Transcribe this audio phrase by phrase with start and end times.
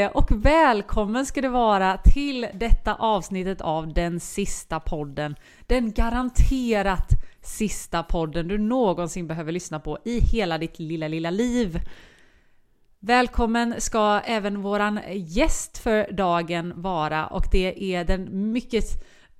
[0.00, 5.36] Eh, och välkommen ska du vara till detta avsnittet av den sista podden.
[5.66, 7.08] Den garanterat
[7.42, 11.80] sista podden du någonsin behöver lyssna på i hela ditt lilla, lilla liv.
[13.00, 18.84] Välkommen ska även våran gäst för dagen vara och det är den mycket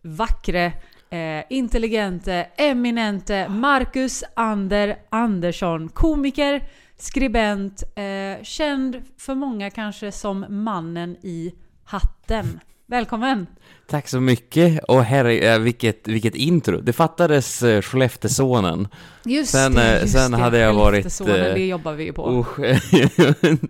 [0.03, 0.73] vackre,
[1.11, 6.62] eh, intelligente, eminente Marcus Ander Andersson, komiker,
[7.03, 11.55] skribent, eh, känd för många kanske som mannen i
[11.85, 12.61] hatten.
[12.91, 13.47] Välkommen!
[13.87, 16.81] Tack så mycket och herre, äh, vilket, vilket intro.
[16.81, 18.89] Det fattades uh, Skellefteåsonen.
[19.25, 20.37] Just Sen, det, eh, just sen det.
[20.37, 22.31] hade jag varit, eh, det jobbar vi ju på.
[22.41, 22.59] Usch.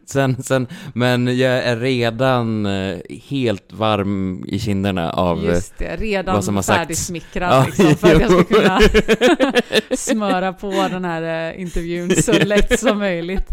[0.07, 5.39] sen, sen, men jag är redan eh, helt varm i kinderna av...
[5.39, 8.81] eh, Just det, redan färdigsmickrad Ja, liksom, för att jag ska kunna
[9.97, 13.49] smöra på den här eh, intervjun så lätt som möjligt.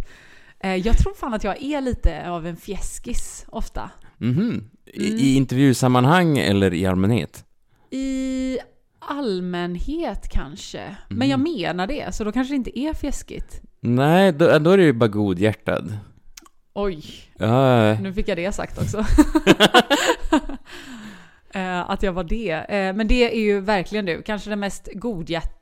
[0.59, 3.89] Eh, jag tror fan att jag är lite av en fjäskis ofta.
[4.17, 4.63] Mhm.
[4.93, 5.17] I, Mm.
[5.19, 7.45] I intervjusammanhang eller i allmänhet?
[7.91, 8.57] I
[8.99, 10.95] allmänhet kanske.
[11.09, 11.29] Men Mm.
[11.29, 13.61] jag menar det, så då kanske det inte är fjäskigt.
[13.79, 15.97] Nej, då, då är det ju bara godhjärtad.
[16.73, 17.03] Oj,
[17.37, 19.05] Ja, nu fick jag det sagt också.
[21.53, 22.51] Eh, att jag var det.
[22.51, 24.21] Eh, men det är ju verkligen du.
[24.21, 25.56] Kanske den mest godhjärtade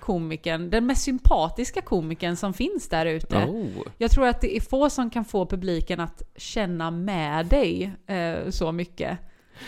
[0.00, 3.36] komikern, den mest sympatiska komikern som finns där ute.
[3.36, 3.86] oh.
[3.98, 8.50] Jag tror att det är få som kan få publiken att känna med dig eh,
[8.50, 9.18] så mycket.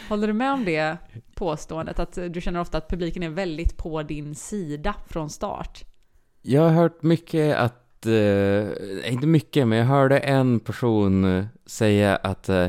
[0.08, 0.96] Håller du med om det
[1.34, 1.98] påståendet?
[1.98, 5.84] Att du känner ofta att publiken är väldigt på din sida från start?
[6.42, 12.16] Jag har hört mycket att, eh, inte mycket, men jag hörde en person eh, säga
[12.16, 12.68] att eh,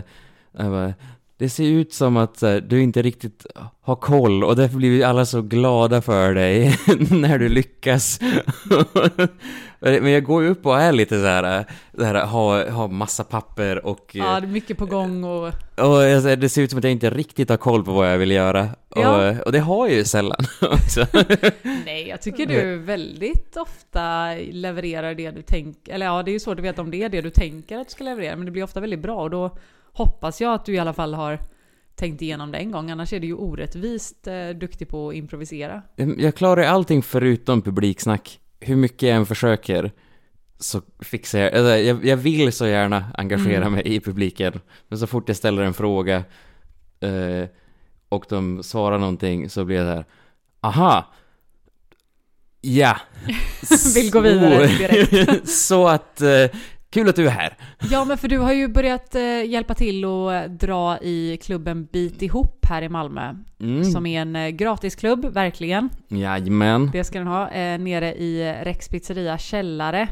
[1.38, 3.46] det ser ut som att eh, du inte riktigt
[3.82, 6.78] har koll och därför blir vi alla så glada för dig
[7.10, 8.20] när du lyckas.
[9.80, 11.66] men jag går ju upp och är lite så här, eh,
[11.98, 15.48] så här har, har massa papper och, Ja, eh, det är mycket på gång och...
[15.78, 16.00] och
[16.38, 18.70] det ser ut som att jag inte riktigt har koll på vad jag vill göra.
[18.96, 19.32] Ja.
[19.32, 21.06] Och, och det har jag ju sällan också.
[21.86, 25.94] Nej, jag tycker du väldigt ofta levererar det du tänker.
[25.94, 27.88] Eller ja, det är ju svårt att veta om det är det du tänker att
[27.88, 29.58] du ska leverera, men det blir ofta väldigt bra och då
[29.94, 31.40] hoppas jag att du i alla fall har
[31.96, 32.92] tänkt igenom det en gång.
[32.92, 35.82] Annars är du ju orättvist eh, duktig på att improvisera.
[36.18, 38.40] Jag klarar allting förutom publiksnack.
[38.60, 39.92] Hur mycket jag än försöker
[40.60, 43.74] så fixar jag, eller jag, jag vill så gärna engagera Mm.
[43.74, 44.60] mig i publiken.
[44.88, 46.24] Men så fort jag ställer en fråga
[47.00, 47.48] eh,
[48.10, 50.06] och de svarar någonting så blir jag där.
[50.62, 51.14] Aha!
[52.62, 52.98] Ja!
[53.96, 55.50] Vill gå vidare direkt.
[55.50, 56.46] så att, eh,
[56.94, 57.58] kul att du är här.
[57.92, 61.86] Ja, men för du har ju börjat eh, hjälpa till och eh, dra i klubben
[61.86, 63.36] Bit ihop här i Malmö.
[63.60, 63.84] Mm.
[63.84, 65.90] Som är en eh, gratisklubb, verkligen.
[66.08, 66.90] Jajamän.
[66.94, 70.08] Det ska den ha, eh, nere i Rex pizzeria källare.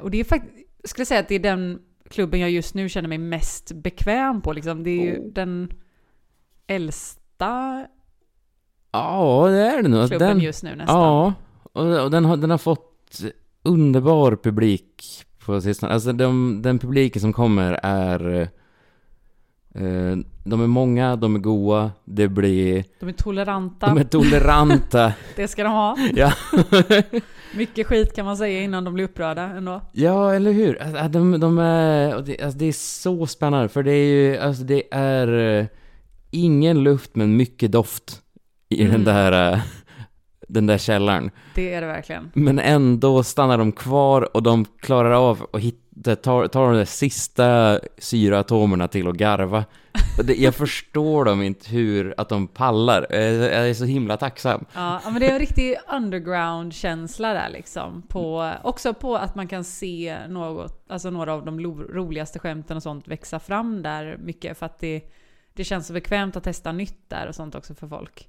[0.00, 0.54] Och det är faktiskt,
[0.84, 1.78] skulle säga att det är den
[2.10, 4.82] klubben jag just nu känner mig mest bekväm på liksom.
[4.82, 5.32] Det är ju Oh.
[5.32, 5.70] den
[6.66, 7.86] äldsta
[8.92, 10.08] Ja, det är det nog.
[10.08, 10.96] klubben Den, just nu nästan.
[10.96, 11.34] Ja,
[11.72, 13.20] och, och den, har, den har fått
[13.62, 15.92] underbar publik på sistone.
[15.92, 18.48] Alltså de, den publiken som kommer är...
[19.74, 22.84] Eh, de är många, de är goa, det blir...
[23.00, 25.12] De är toleranta, De är toleranta.
[25.36, 25.96] det ska de ha.
[26.14, 26.32] ja.
[27.56, 29.80] Mycket skit kan man säga innan de blir upprörda ändå.
[29.92, 30.82] ja, eller hur?
[30.82, 32.14] Alltså, de, de är...
[32.14, 34.36] alltså, det är så spännande, för det är ju...
[34.36, 35.58] Alltså det är...
[35.60, 35.66] eh,
[36.30, 38.20] ingen luft, men mycket doft
[38.68, 38.92] i Mm.
[38.92, 39.60] den där...
[40.54, 41.30] den där källaren.
[41.54, 42.30] Det är det verkligen.
[42.34, 46.84] Men ändå stannar de kvar och de klarar av att hitta, tar, tar de där
[46.84, 49.64] sista syraatomerna till att garva.
[50.24, 53.06] Det, jag förstår dem inte hur, att de pallar.
[53.10, 54.64] Jag är- så himla tacksam.
[54.74, 58.02] Ja, men det är en riktig underground-känsla där liksom.
[58.08, 62.82] På, också på att man kan se något, alltså några av de roligaste skämten och
[62.82, 64.58] sånt växa fram där mycket.
[64.58, 65.02] För att det,
[65.54, 68.28] det känns så bekvämt att testa nytt där och sånt också för folk.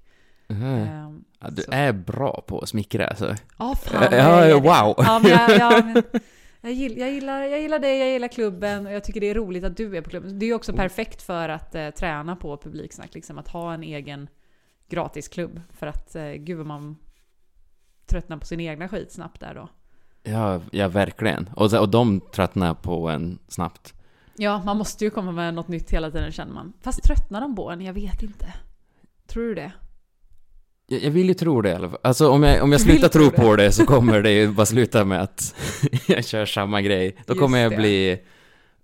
[0.49, 1.71] Ehm, Ja, du så.
[1.71, 3.35] är bra på att smickra alltså.
[3.57, 4.95] Ja, fan Ja, jag wow.
[4.97, 6.03] Ja, men jag, ja, men
[6.61, 9.35] jag, gill, jag, gillar, jag gillar dig, jag gillar klubben och jag tycker det är
[9.35, 10.39] roligt att du är på klubben.
[10.39, 13.83] Det är ju också perfekt för att eh, träna på publiksnack, liksom att ha en
[13.83, 14.27] egen
[14.89, 15.61] gratisklubb.
[15.71, 16.97] För att eh, gud vad man
[18.05, 19.69] tröttnar på sin egna skit snabbt där då.
[20.23, 21.49] Ja, ja verkligen.
[21.55, 23.93] Och, och de tröttnar på en snabbt.
[24.37, 26.73] Ja, man måste ju komma med något nytt hela tiden känner man.
[26.81, 27.81] Fast tröttnar de på en?
[27.81, 28.53] Jag vet inte.
[29.27, 29.71] Tror du det?
[30.87, 31.99] Jag, jag vill ju tro det i alla fall.
[32.03, 33.31] Alltså om jag, om jag slutar tro det.
[33.31, 35.55] på det så kommer det ju bara sluta med att
[36.07, 37.15] jag kör samma grej.
[37.25, 38.19] Då kommer jag bli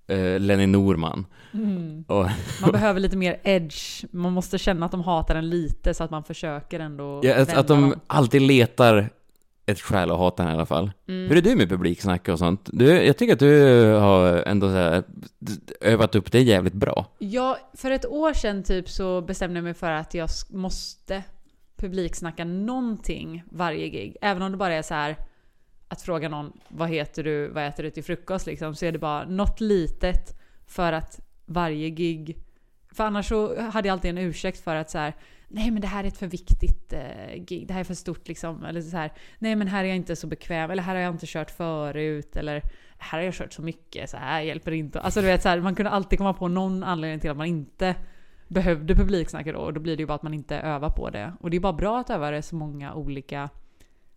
[0.07, 1.25] eh, Lenny Norman.
[1.53, 2.03] Mm.
[2.07, 2.27] Och,
[2.61, 4.05] Man behöver lite mer edge.
[4.11, 7.53] Man måste känna att de hatar en lite så att man försöker ändå ja, att,
[7.53, 7.99] att de dem.
[8.07, 9.09] alltid letar
[9.65, 10.91] ett skäl att hata den i alla fall.
[11.07, 11.29] Mm.
[11.29, 12.69] Hur är du med publiksnack och sånt?
[12.73, 15.03] Du, jag tycker att du har ändå här,
[15.81, 17.05] övat upp det jävligt bra.
[17.19, 21.23] Ja, för ett år sedan typ så bestämde jag mig för att jag måste
[21.81, 24.17] publiksnacka någonting varje gig.
[24.21, 25.15] Även om det bara är så här
[25.87, 28.99] att fråga någon vad heter du, vad äter du till frukost liksom, så är det
[28.99, 32.37] bara något litet för att varje gig...
[32.91, 35.13] För annars så hade jag alltid en ursäkt för att så här,
[35.47, 38.27] nej men det här är ett för viktigt eh, gig, det här är för stort
[38.27, 38.65] liksom.
[38.65, 41.13] Eller så här, nej men här är jag inte så bekväm, eller här har jag
[41.13, 42.61] inte kört förut, eller
[42.97, 45.01] här har jag kört så mycket, så här hjälper det inte.
[45.01, 47.47] Alltså du vet så här, man kunde alltid komma på någon anledning till att man
[47.47, 47.95] inte
[48.51, 51.33] behövde publiksnacka då, och då blir det ju bara att man inte övar på det.
[51.39, 53.49] Och det är bara bra att öva det i så många olika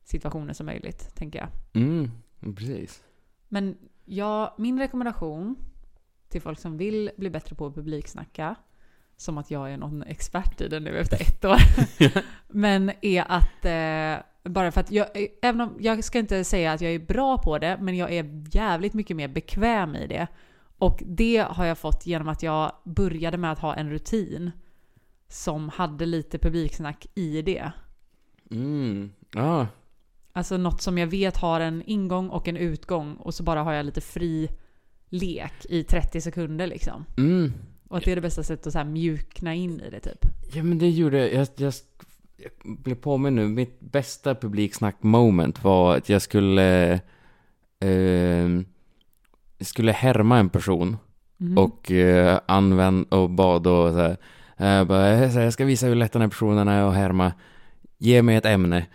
[0.05, 1.49] situationer som möjligt, tänker jag.
[1.83, 2.11] Mm,
[2.57, 3.03] precis.
[3.49, 5.57] Men ja, min rekommendation
[6.29, 8.55] till folk som vill bli bättre på att publiksnacka,
[9.17, 11.59] som att jag är någon expert i det nu efter ett år,
[12.49, 15.07] men är att eh, bara för att jag,
[15.43, 18.45] även om jag ska inte säga att jag är bra på det, men jag är
[18.51, 20.27] jävligt mycket mer bekväm i det.
[20.79, 24.51] Och det har jag fått genom att jag började med att ha en rutin
[25.29, 27.73] som hade lite publiksnack i det.
[28.51, 29.67] Mm, ja.
[30.33, 33.73] Alltså något som jag vet har en ingång och en utgång och så bara har
[33.73, 34.49] jag lite fri
[35.09, 37.05] lek i 30 sekunder liksom.
[37.17, 37.53] Mm.
[37.89, 40.27] Och att det är det bästa sättet att så mjukna in i det typ.
[40.55, 41.33] Ja men det gjorde jag.
[41.33, 41.75] Jag, jag
[42.63, 43.49] blev påminn nu.
[43.49, 46.93] Mitt bästa publiksnack moment var att jag skulle...
[47.81, 48.49] Eh,
[49.65, 50.97] skulle härma en person.
[51.37, 51.59] Mhm.
[51.59, 54.17] Och eh, använd och bad då så här.
[54.57, 57.33] Jag, bara, jag ska visa hur lätt den här personen är att härma.
[57.99, 58.87] Ge mig ett ämne.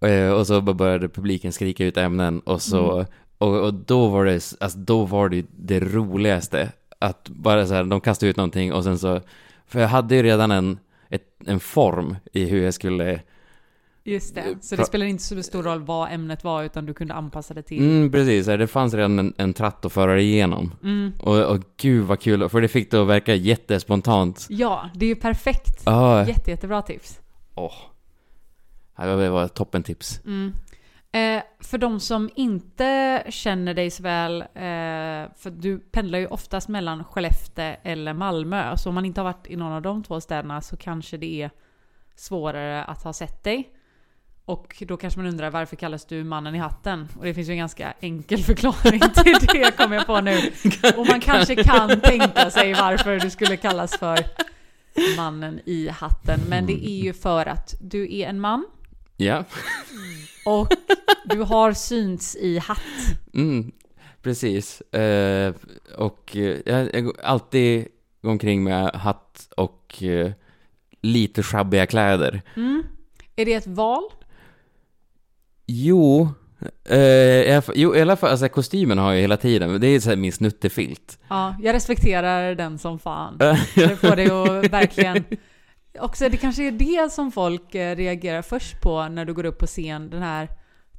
[0.00, 2.94] Eh, och så bara började publiken skrika ut ämnen och så...
[2.94, 3.06] Mm.
[3.38, 6.72] Och, och då var det, alltså då var det det roligaste.
[6.98, 9.20] Att bara så här, de kastade ut någonting och sen så...
[9.66, 10.78] För jag hade ju redan en,
[11.08, 13.20] ett, en form i hur jag skulle...
[14.04, 14.44] Just det.
[14.60, 17.54] Så pra- det spelar inte så stor roll vad ämnet var utan du kunde anpassa
[17.54, 17.82] det till.
[17.82, 18.46] Mm, precis.
[18.46, 20.74] Det fanns redan en, en tratt att föra igenom.
[20.82, 21.12] Mm.
[21.20, 24.46] Och, och gud vad kul, för det fick det att verka jättespontant.
[24.50, 25.82] Ja, det är ju perfekt.
[25.86, 27.20] Ja, Jätte, jättebra tips.
[27.54, 27.72] åh.
[28.96, 30.20] Var- det var ett toppentips.
[30.24, 30.52] Mm.
[31.12, 36.68] Eh, för de som inte känner dig så väl, eh, för du pendlar ju oftast
[36.68, 40.20] mellan Skellefteå eller Malmö, så om man inte har varit i någon av de två
[40.20, 41.50] städerna så kanske det är
[42.16, 43.68] svårare att ha sett dig.
[44.50, 47.08] Och då kanske man undrar varför kallas du mannen i hatten?
[47.18, 50.52] Och det finns ju en ganska enkel förklaring till det kommer jag på nu.
[50.96, 54.18] Och man kanske kan tänka sig varför du skulle kallas för
[55.16, 56.40] mannen i hatten.
[56.48, 58.66] Men det är ju för att du är en man
[59.16, 59.44] Ja,
[60.46, 60.68] och
[61.24, 62.80] du har synts i hatt.
[63.34, 63.72] mm,
[64.22, 64.80] precis.
[64.80, 65.54] Eh,
[65.96, 67.86] och eh, jag, går alltid
[68.22, 70.32] omkring med hatt och eh,
[71.00, 72.42] lite schabbiga kläder.
[72.56, 72.82] Mm.
[73.36, 74.02] Är det ett val?
[75.72, 76.28] Jo,
[76.88, 80.16] eh, jo, i alla fall, alltså kostymen har jag hela tiden, det är så här
[80.16, 81.18] min snuttefilt.
[81.28, 83.38] Ja, jag respekterar den som fan.
[83.74, 85.24] Det får dig att verkligen...
[86.00, 89.58] Också, det kanske är det som folk eh, reagerar först på när du går upp
[89.58, 90.10] på scen.
[90.10, 90.48] Den här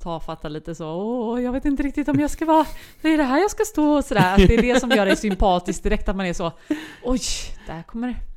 [0.03, 2.65] tafatta lite så åh, jag vet inte riktigt om jag ska vara...
[3.01, 4.33] Det är det här jag ska stå och sådär.
[4.33, 6.51] Att det är det som gör dig sympatisk direkt, att man är så
[7.03, 7.21] oj,
[7.67, 8.30] där kommer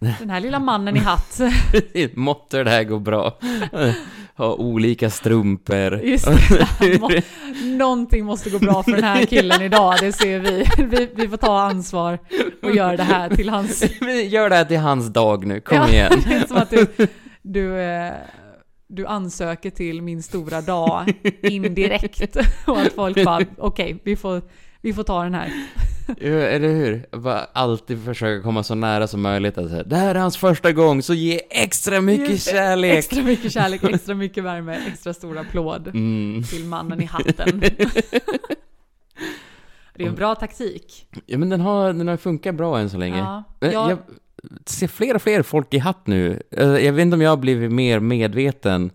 [0.00, 1.40] den här lilla mannen i hatt.
[2.14, 3.38] Måtte det här gå bra.
[4.36, 6.00] ha olika strumpor.
[6.02, 6.26] Just
[6.80, 7.00] det.
[7.00, 7.10] Må-
[7.64, 10.64] Någonting måste gå bra för den här killen idag, det ser vi.
[10.90, 12.18] Vi, vi får ta ansvar
[12.62, 13.84] och göra det här till hans...
[14.30, 16.12] Gör det här till hans dag nu, kom Ja, igen.
[16.28, 16.86] Det är som att du,
[17.42, 18.12] du, eh,
[18.88, 22.36] du ansöker till min stora dag indirekt.
[22.66, 24.42] Och att folk bara, okej, vi, får,
[24.80, 25.52] vi får ta den här.
[26.18, 27.06] Ja, eller hur?
[27.18, 29.58] Bara alltid försöka komma så nära som möjligt.
[29.58, 32.98] Att säga, det här är hans första gång, så ge extra mycket Just kärlek.
[32.98, 36.42] Extra mycket kärlek, extra mycket värme, extra stor applåd Mm.
[36.42, 37.62] till mannen i hatten.
[39.94, 41.06] Det är en bra taktik.
[41.26, 43.18] Ja, men den har, den har funkat bra än så länge.
[43.18, 43.98] Ja, jag, Jag
[44.66, 46.42] ser fler och fler folk i hatt nu.
[46.50, 48.90] Eh, Jag vet inte om jag har blivit mer medveten,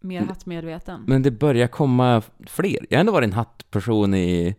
[0.00, 1.04] mer hattmedveten.
[1.06, 2.86] men det börjar komma fler.
[2.90, 4.54] Jag har ändå varit en hattperson i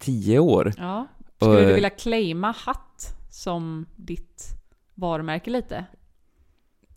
[0.00, 0.72] tio år.
[0.78, 1.06] Ja.
[1.36, 4.44] Skulle du eh, vilja claima hatt som ditt
[4.94, 5.84] varumärke lite?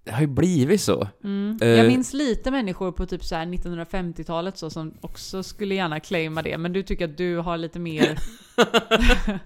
[0.03, 1.07] Det har ju blivit så.
[1.23, 1.59] Mm.
[1.61, 1.67] Eh.
[1.67, 6.41] Jag minns lite människor på typ så här 1950-talet så som också skulle gärna claima
[6.41, 8.19] det, men du tycker att du har lite mer...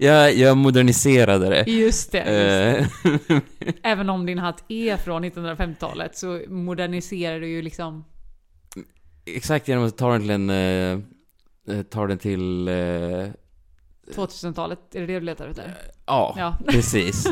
[0.00, 1.70] Jag, jag moderniserade det.
[1.70, 2.18] Just det.
[2.18, 3.28] Just det.
[3.28, 3.40] Eh,
[3.82, 8.04] Även om din hatt är från 1950-talet så moderniserar du ju liksom...
[9.26, 10.50] Exakt, genom att ta den till en...
[11.68, 12.68] eh, eh, ta den till...
[12.68, 12.74] eh,
[14.14, 15.74] 2000-talet, är det det du letar efter?
[16.06, 16.56] ja, Ja.
[16.68, 17.26] precis.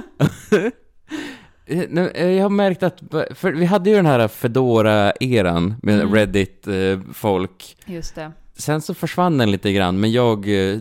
[1.66, 1.80] Eh,
[2.14, 3.00] eh, Jag har märkt att,
[3.34, 6.14] för vi hade ju den här fedora eran med Mm.
[6.14, 7.76] Reddit-folk.
[7.86, 8.32] Just det.
[8.56, 10.78] Sen så försvann den lite grann, men jag, eh,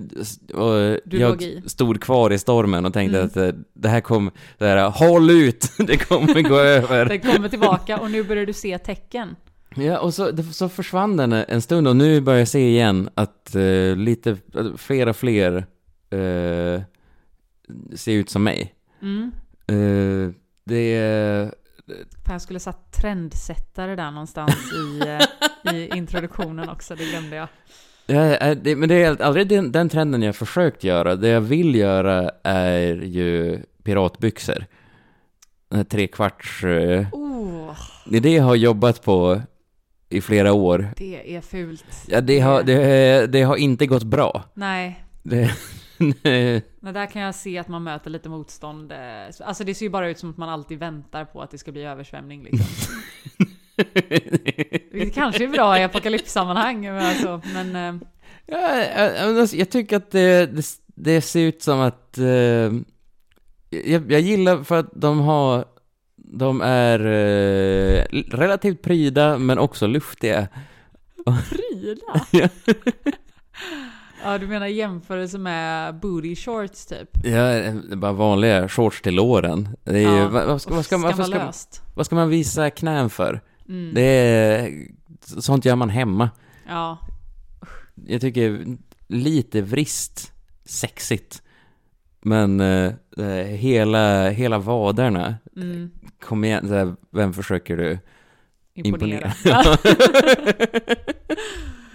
[1.05, 3.27] jag stod kvar i stormen och tänkte Mm.
[3.27, 7.05] att eh, det här kommer, det här, håll ut, det kommer gå över.
[7.05, 9.35] Den kommer tillbaka och nu börjar du se tecken.
[9.75, 13.55] Ja, och så, så försvann den en stund och nu börjar jag se igen att
[13.55, 14.37] eh, lite,
[14.77, 15.65] fler och fler
[16.09, 16.81] eh,
[17.95, 18.73] ser ut som mig.
[19.01, 19.31] Mm.
[19.67, 21.53] Eh, det är...
[22.25, 25.03] Fan, jag skulle satt trendsättare där någonstans i,
[25.75, 27.47] i introduktionen också, det glömde jag.
[28.05, 31.15] Ja, det, men det är aldrig den, den trenden jag försökt göra.
[31.15, 34.65] Det jag vill göra är ju piratbyxor.
[35.69, 36.63] Den här trekvarts...
[37.11, 39.41] Oh, det är det jag har jobbat på
[40.11, 40.89] i flera år.
[40.97, 41.85] det är fult.
[42.07, 44.43] Ja, det har, det, det har inte gått bra.
[44.53, 45.51] Nej, Det,
[46.23, 46.61] nej.
[46.79, 48.91] men där kan jag se att man möter lite motstånd.
[48.91, 48.97] eh,
[49.43, 51.71] Alltså det ser ju bara ut som att man alltid väntar på att det ska
[51.71, 52.65] bli översvämning liksom.
[54.91, 57.75] Det kanske är bra i apokalypssammanhang, men alltså, men...
[57.75, 58.01] eh,
[58.45, 62.17] Ja, jag, jag- alltså, jag tycker att det, det, det ser ut som att...
[62.17, 62.25] Eh,
[63.69, 65.65] jag, jag gillar för att de har...
[66.33, 70.47] De är eh, relativt pryda men också luftiga.
[71.49, 72.25] Pryla?
[72.31, 72.47] Ja.
[74.23, 77.09] ja, du menar jämförelse med booty shorts typ?
[77.23, 79.69] Ja, bara vanliga shorts till låren.
[79.83, 82.29] Det är ju, Ja, vad, vad, ska, vad, ska, man- varför ska, vad ska man
[82.29, 83.41] visa knän för?
[83.69, 83.91] Mm.
[83.93, 84.71] Det är,
[85.41, 86.29] sånt gör man hemma.
[86.67, 86.97] Ja,
[88.07, 88.65] Jag tycker
[89.07, 90.31] lite vrist,
[90.65, 91.41] sexigt.
[92.21, 92.93] Men eh,
[93.43, 95.91] hela, hela vaderna, mm.
[96.19, 97.97] kom igen, här, vem försöker du
[98.73, 99.33] imponera.
[99.45, 99.75] imponera?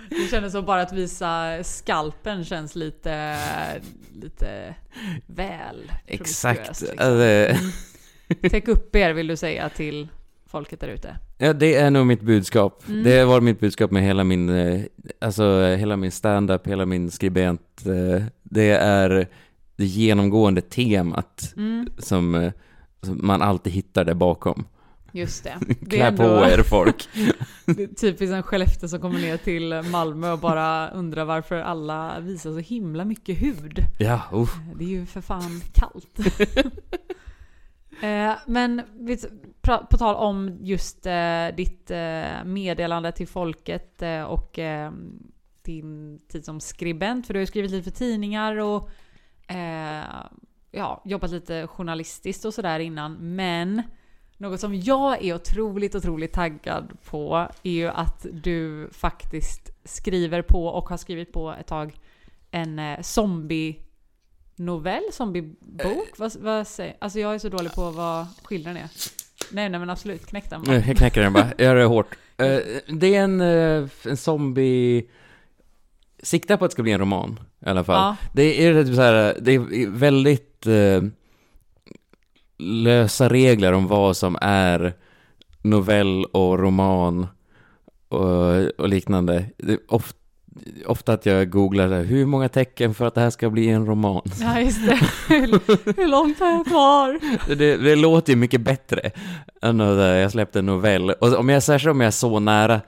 [0.08, 3.36] Det kändes som bara att visa skalpen känns lite,
[4.14, 4.74] lite
[5.26, 6.68] väl Exakt.
[6.68, 6.88] liksom.
[6.98, 7.56] Alltså,
[8.50, 10.08] Täck upp er vill du säga till
[10.46, 11.16] folket där ute.
[11.38, 12.82] ja, det är nog mitt budskap.
[12.88, 13.02] Mm.
[13.02, 14.80] Det var mitt budskap med hela min, eh,
[15.18, 17.86] alltså hela min stand-up, hela min skribent.
[17.86, 19.28] eh, Det är
[19.76, 22.52] det genomgående temat Mm, som, eh,
[23.02, 24.66] som man alltid hittar där bakom.
[25.12, 25.56] just det.
[25.80, 27.08] Det Klä på er folk.
[28.00, 32.58] typiskt en Skellefteå som kommer ner till Malmö och bara undrar varför alla visar så
[32.58, 33.84] himla mycket hud.
[33.98, 34.56] Ja, uff.
[34.74, 36.18] Det är ju för fan kallt.
[38.02, 38.82] eh, men
[39.62, 44.58] på tal om just eh, ditt eh, meddelande till folket och
[45.62, 48.90] din tid som skribent, för du har ju skrivit lite för tidningar och
[49.46, 50.04] eh,
[50.70, 53.36] ja, jobbat lite journalistiskt och sådär innan.
[53.36, 53.82] Men
[54.36, 60.66] något som jag är otroligt, otroligt taggad på är ju att du faktiskt skriver på
[60.66, 61.98] och har skrivit på ett tag
[62.50, 63.76] en eh, zombie
[64.56, 66.18] novell, zombiebok?
[66.18, 68.90] vad, vad säger Alltså jag är så dålig på vad skillnaden är.
[69.50, 70.74] Nej, nej men absolut, knäck den bara.
[70.74, 72.18] Jag knäcker den bara, jag gör det hårt.
[72.38, 75.08] Eh, det är en, eh, en zombie...
[76.22, 77.96] Sikta på att det ska bli en roman, i alla fall.
[77.96, 81.02] Ja, Det är typ så här, det är väldigt eh,
[82.58, 84.92] lösa regler om vad som är
[85.62, 87.26] novell och roman
[88.08, 89.44] och, och liknande.
[89.88, 90.18] Ofta,
[90.86, 93.86] ofta att jag googlar här, hur många tecken för att det här ska bli en
[93.86, 94.22] roman.
[94.40, 94.98] ja just det.
[95.28, 97.18] hur, hur långt har jag kvar?
[97.56, 99.10] Det, det låter ju mycket bättre
[99.62, 101.10] än att eh, jag släppte en novell.
[101.10, 102.80] Och om jag, särskilt om jag är så nära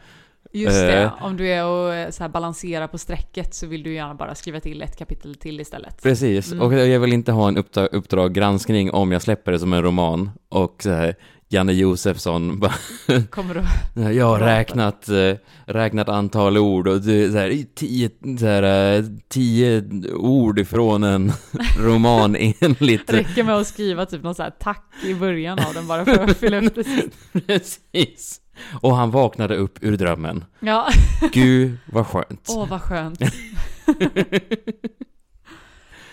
[0.53, 1.25] Just det, Eh.
[1.25, 4.35] om du är och eh, så här balanserar på strecket så vill du gärna bara
[4.35, 6.03] skriva till ett kapitel till istället.
[6.03, 6.65] Precis, Mm.
[6.67, 9.83] och jag vill inte ha en uppdrag, uppdrag granskning om jag släpper det som en
[9.83, 11.15] roman och så här,
[11.51, 12.75] Janne Josefsson bara,
[13.31, 13.55] Kommer
[13.95, 14.13] du...
[14.13, 15.35] jag har räknat, eh,
[15.67, 21.33] räknat antal ord och det så här, tio, så här, eh, tio ord ifrån en
[21.79, 25.87] roman enligt Räcker med att skriva typ någon så här tack i början av den
[25.87, 27.41] bara för att fylla upp det.
[27.47, 28.41] Precis.
[28.81, 30.45] Och han vaknade upp ur drömmen.
[30.61, 30.89] Ja,
[31.33, 32.47] Gud vad skönt.
[32.49, 33.21] åh vad skönt.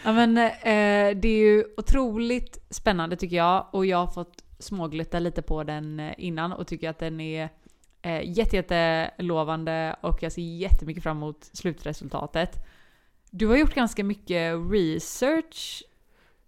[0.03, 5.19] ja men eh, det är ju otroligt spännande tycker jag och jag har fått småglutta
[5.19, 7.49] lite på den eh, innan och tycker att den är
[8.01, 12.67] eh, jätte, jätte lovande och jag ser jättemycket fram emot slutresultatet.
[13.31, 15.83] Du har gjort ganska mycket research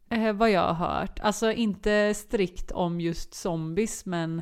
[0.09, 1.19] eh, vad jag har hört.
[1.19, 4.41] Alltså inte strikt om just zombies men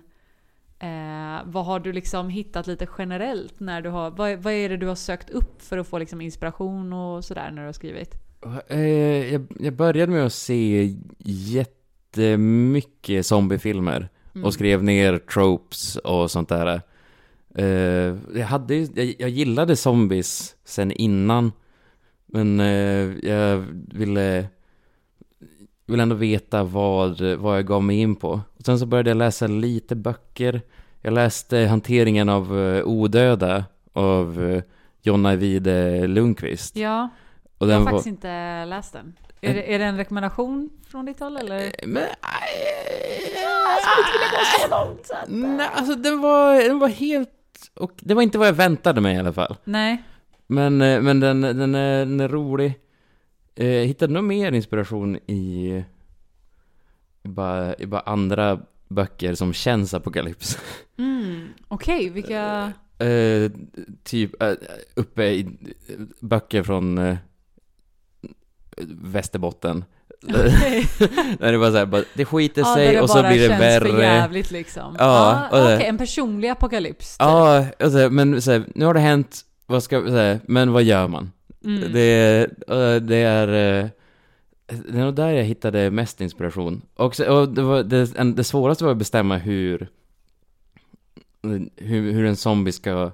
[0.86, 4.78] eh, vad har du liksom hittat lite generellt när du har, vad, vad är det
[4.78, 8.16] du har sökt upp för att få liksom inspiration och sådär när du har skrivit?
[8.68, 14.46] Eh, jag, jag började med att se jättemycket zombiefilmer Mm.
[14.46, 16.82] och skrev ner tropes och sånt där.
[17.56, 21.52] Eh, jag, hade, jag, jag gillade zombies sen innan,
[22.26, 24.46] men eh, jag ville...
[25.86, 28.42] vill ändå veta vad, vad jag gav mig in på.
[28.58, 30.62] Och sen så började jag läsa lite böcker.
[31.02, 34.64] Jag läste Hanteringen av eh, odöda av eh,
[35.02, 36.76] Jonna Ajvide Lundqvist.
[36.76, 37.10] Ja,
[37.60, 39.14] jag har faktiskt inte läst den.
[39.42, 41.72] Är det, är det en rekommendation från ditt håll eller?
[41.86, 42.04] Men...
[43.34, 45.12] Jag skulle inte vilja gå så långt.
[45.58, 47.30] Nej, alltså den var, den var helt...
[47.76, 49.56] Och det var inte vad jag väntade mig i alla fall.
[49.64, 50.04] Nej.
[50.48, 52.74] Men, eh, men den, den, är, den är rolig.
[53.56, 55.68] Eh, hittade nog mer inspiration i,
[57.24, 60.58] i, bara, i bara andra böcker som känns apokalyps.
[60.98, 61.48] Mm.
[61.68, 62.72] Okej, vilka...
[63.00, 63.52] Eh,
[64.04, 64.52] typ eh,
[64.96, 65.48] uppe i
[66.20, 67.18] böcker från eh,
[69.02, 69.86] Västerbotten.
[70.24, 70.88] Okej.
[71.40, 73.58] Där det bara så här, bara, det skiter Ja, sig det och så blir det
[73.58, 73.90] värre.
[73.92, 74.96] för jävligt liksom.
[75.00, 77.12] Ja, det- Okej, en personlig apokalyps.
[77.18, 77.22] typ.
[77.26, 80.72] Ja, och så här, men så här, nu har det hänt, vad ska så men
[80.72, 81.32] vad gör man?
[81.66, 81.92] Mm.
[81.94, 83.48] Det, eh, det är...
[83.84, 83.88] eh,
[84.68, 86.82] Det är nog där jag hittade mest inspiration.
[86.96, 89.88] Och, och det, var, det, en, det svåraste var att bestämma hur,
[91.76, 93.12] hur, hur en zombie ska,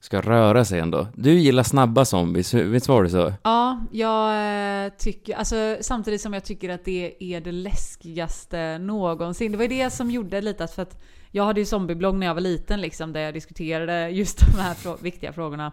[0.00, 1.06] ska röra sig ändå.
[1.14, 3.32] Du gillar snabba zombies, visst var det så?
[3.42, 4.30] Ja, jag
[4.84, 9.52] eh, tycker, alltså samtidigt som jag tycker att det är det läskigaste någonsin.
[9.52, 12.26] Det var ju det som gjorde lite att, för att jag hade ju zombieblogg när
[12.26, 15.72] jag var liten liksom, där jag diskuterade just de här frå- viktiga frågorna.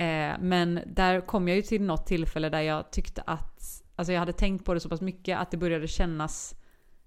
[0.00, 4.20] Eh, men där kom jag ju till något tillfälle där jag tyckte att, alltså jag
[4.20, 6.54] hade tänkt på det så pass mycket att det började kännas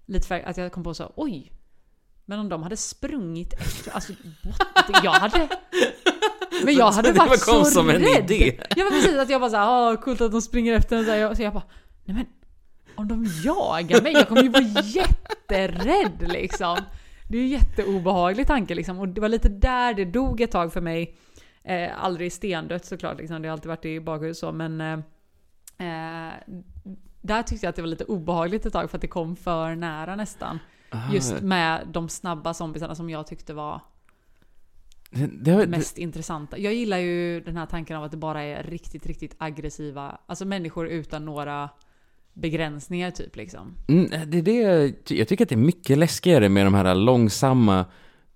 [0.06, 1.52] lite för att jag kom på så, oj,
[2.24, 5.04] men om de hade sprungit efter, alltså what?
[5.04, 5.48] Jag hade...
[6.64, 8.30] Men jag hade var varit så kom som en rädd.
[8.30, 8.60] idé.
[8.76, 11.04] Ja men precis, att jag bara såhär, ah, coolt att de springer efter en.
[11.04, 11.66] Så jag, så jag bara,
[12.04, 12.26] nej men
[12.94, 16.76] om de jagar mig, jag kommer ju vara jätterädd liksom.
[17.28, 18.98] Det är ju en jätteobehaglig tanke liksom.
[18.98, 21.16] Och det var lite där det dog ett tag för mig.
[21.64, 23.42] Eh, aldrig stendött såklart, liksom.
[23.42, 26.32] det har alltid varit i bakhuvudet så, men eh, eh,
[27.22, 29.74] där tyckte jag att det var lite obehagligt ett tag för att det kom för
[29.74, 30.58] nära nästan.
[31.12, 33.80] Just med de snabba zombisarna som jag tyckte var
[35.10, 36.58] Det, det, mest intressanta.
[36.58, 40.44] Jag gillar ju den här tanken av att det bara är riktigt, riktigt aggressiva, alltså
[40.44, 41.68] människor utan några
[42.32, 43.76] begränsningar typ liksom.
[43.88, 44.52] Mm, det det
[45.08, 47.84] jag tycker att det är mycket läskigare med de här långsamma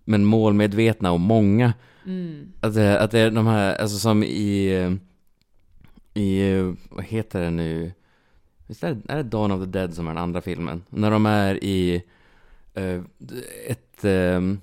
[0.09, 1.73] men målmedvetna och många.
[2.07, 2.53] Mm.
[2.61, 4.99] Att det, att det är de här, alltså som i,
[6.15, 6.53] i,
[6.91, 7.93] vad heter det nu?
[8.67, 10.83] Visst är det, är det Dawn of the Dead som är den andra filmen?
[10.89, 12.03] När de är i
[12.75, 13.01] eh,
[13.67, 14.61] ett, ehm,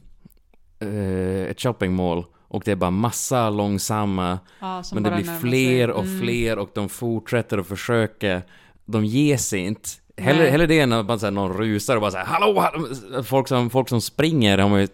[0.80, 5.90] eh, ett shopping mall och det är bara massa långsamma Ja, men det blir fler
[5.92, 6.22] och Mm.
[6.22, 8.42] fler och de fortsätter att försöka.
[8.86, 9.90] De ger sig inte.
[10.18, 13.24] Hellre, hellre det än att man, så här, någon rusar och bara säger hallå, hallå!
[13.24, 14.88] Folk som, folk som springer har man ju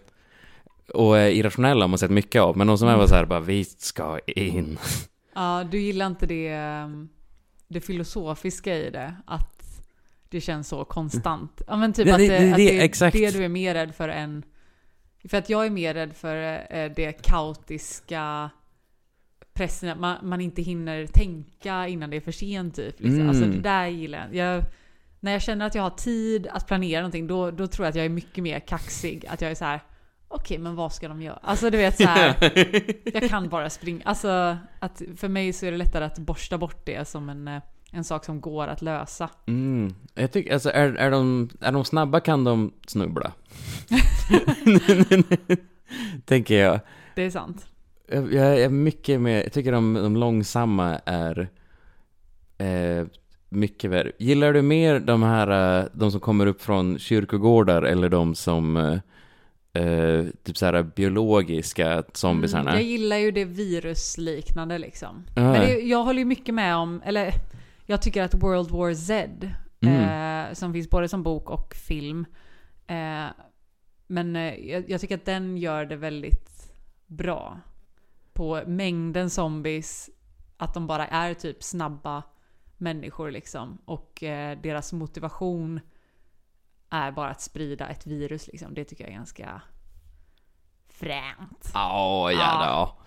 [0.94, 3.24] och är irrationella har man sett mycket av, men de som är bara så här,
[3.26, 4.78] bara vi ska in.
[5.34, 7.08] Ja, du gillar inte det, ehm,
[7.68, 9.14] det filosofiska i det?
[9.26, 9.82] Att
[10.28, 11.62] det känns så konstant?
[11.66, 13.16] Ja men typ Det- att, det- det, att det- exakt.
[13.16, 14.42] det du är mer rädd för än...
[15.28, 16.36] För att jag är mer rädd för
[16.70, 18.50] eh, det kaotiska
[19.54, 23.00] pressen, att man, man inte hinner tänka innan det är för sent typ.
[23.00, 23.14] Liksom.
[23.20, 23.28] Mm.
[23.28, 24.56] Alltså det där gillar jag.
[24.56, 24.62] jag.
[25.20, 27.96] När jag känner att jag har tid att planera någonting, då, då tror jag att
[27.96, 29.24] jag är mycket mer kaxig.
[29.28, 29.80] Att jag är så här.
[30.32, 31.38] Okej men vad ska de göra?
[31.42, 32.36] Alltså du vet så här.
[33.12, 34.02] jag kan bara springa.
[34.04, 37.62] Alltså att för mig så är det lättare att borsta bort det som en, eh,
[37.90, 39.28] en sak som går att lösa.
[39.46, 39.94] Mm.
[40.14, 43.32] Jag tycker, alltså är, är, de, är de snabba kan de snubbla.
[46.24, 46.80] Tänker jag.
[47.14, 47.66] Det är sant.
[48.08, 51.48] Jag, jag är mycket mer, jag tycker de, de långsamma är
[52.58, 53.06] eh,
[53.48, 54.12] mycket värre.
[54.18, 59.00] Gillar du mer de här, eh, de som kommer upp från kyrkogårdar eller de som
[59.72, 62.70] eh, typ så här biologiska zombisarna?
[62.70, 65.24] Mm, jag gillar ju det virusliknande liksom.
[65.36, 65.42] Ja.
[65.42, 67.32] Men det, jag håller ju mycket med om, eller
[67.86, 69.30] jag tycker att World War Z,
[69.84, 70.48] Mm.
[70.48, 72.26] eh, som finns både som bok och film,
[72.86, 73.24] eh,
[74.06, 76.72] men eh, jag, jag tycker att den gör det väldigt
[77.06, 77.60] bra.
[78.32, 80.10] På mängden zombies,
[80.56, 82.22] att de bara är typ snabba
[82.78, 83.78] människor liksom.
[83.84, 85.80] Och eh, deras motivation
[86.92, 88.74] är bara att sprida ett virus liksom.
[88.74, 89.62] Det tycker jag är ganska
[90.88, 91.70] fränt.
[91.74, 92.66] Ja, ja, Ja.
[92.66, 92.98] ja.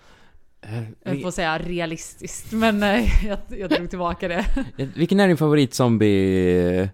[0.68, 4.46] Eh, Jag får säga realistiskt, men eh, jag, jag drog tillbaka det.
[4.96, 6.90] Vilken är din favoritzombie?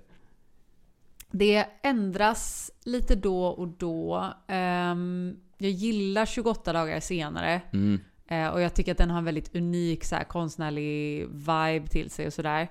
[1.30, 4.32] Det ändras lite då och då.
[4.48, 7.60] Ehm, jag gillar 28 dagar senare.
[7.72, 8.00] Mm.
[8.28, 12.10] Eh, och jag tycker att den har en väldigt unik så här, konstnärlig vibe till
[12.10, 12.68] sig och sådär.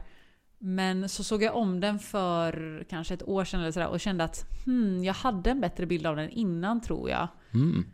[0.64, 4.24] Men så såg jag om den för kanske ett år sedan eller sådär och kände
[4.24, 7.28] att hmm, jag hade en bättre bild av den innan tror jag.
[7.54, 7.86] Mm.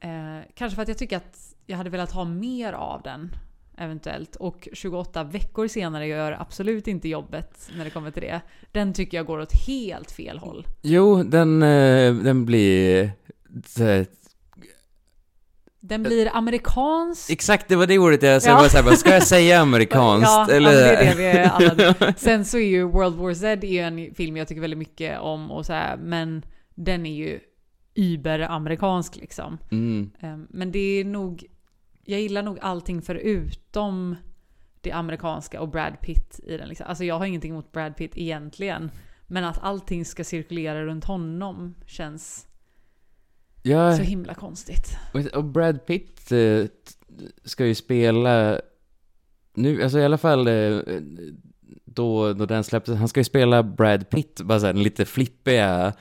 [0.00, 3.30] Eh, kanske för att jag tycker att jag hade velat ha mer av den.
[3.76, 4.36] eventuellt.
[4.36, 8.40] Och 28 veckor senare gör absolut inte jobbet när det kommer till det.
[8.72, 10.66] Den tycker jag går åt helt fel håll.
[10.82, 13.10] Jo, den, eh, den blir...
[15.84, 17.30] Den blir amerikansk.
[17.30, 18.32] Exakt, det var det ordet jag...
[18.32, 18.68] Jag Ja.
[18.72, 20.30] här, bara, ska jag säga amerikanskt?
[20.30, 20.72] Ja, eller?
[20.72, 22.12] det är det vi alla.
[22.16, 25.20] Sen så är ju World War Z är ju en film jag tycker väldigt mycket
[25.20, 26.42] om och så här, men
[26.74, 27.40] den är ju
[27.94, 29.58] überamerikansk liksom.
[29.70, 30.10] Mm.
[30.20, 31.44] Ehm, Men det är nog,
[32.04, 34.16] jag gillar nog allting förutom
[34.80, 36.68] det amerikanska och Brad Pitt i den.
[36.68, 36.86] Liksom.
[36.88, 38.90] Alltså jag har ingenting emot Brad Pitt egentligen.
[39.26, 42.46] Men att allting ska cirkulera runt honom känns
[43.62, 44.96] Ja, så himla konstigt.
[45.12, 46.64] och- och Brad Pitt eh,
[47.44, 48.60] ska ju spela...
[49.54, 50.78] Nu, alltså i alla fall eh,
[51.84, 55.04] då, då den släpptes, han ska ju spela Brad Pitt, bara så här, den lite
[55.04, 55.92] flippiga...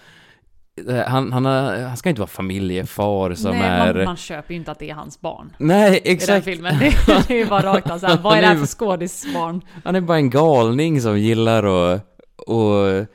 [0.89, 3.93] eh, Han, han, har, han ska inte vara familjefar som Nej, är...
[3.95, 5.54] man, man köper ju inte att det är hans barn.
[5.58, 6.45] Nej, I den exakt.
[6.45, 6.80] filmen.
[6.80, 8.65] Det, är- det är ju bara rakt av så här, vad är det här för
[8.65, 9.62] skådisbarn?
[9.84, 12.02] Han är bara en galning som gillar att,
[12.47, 13.08] att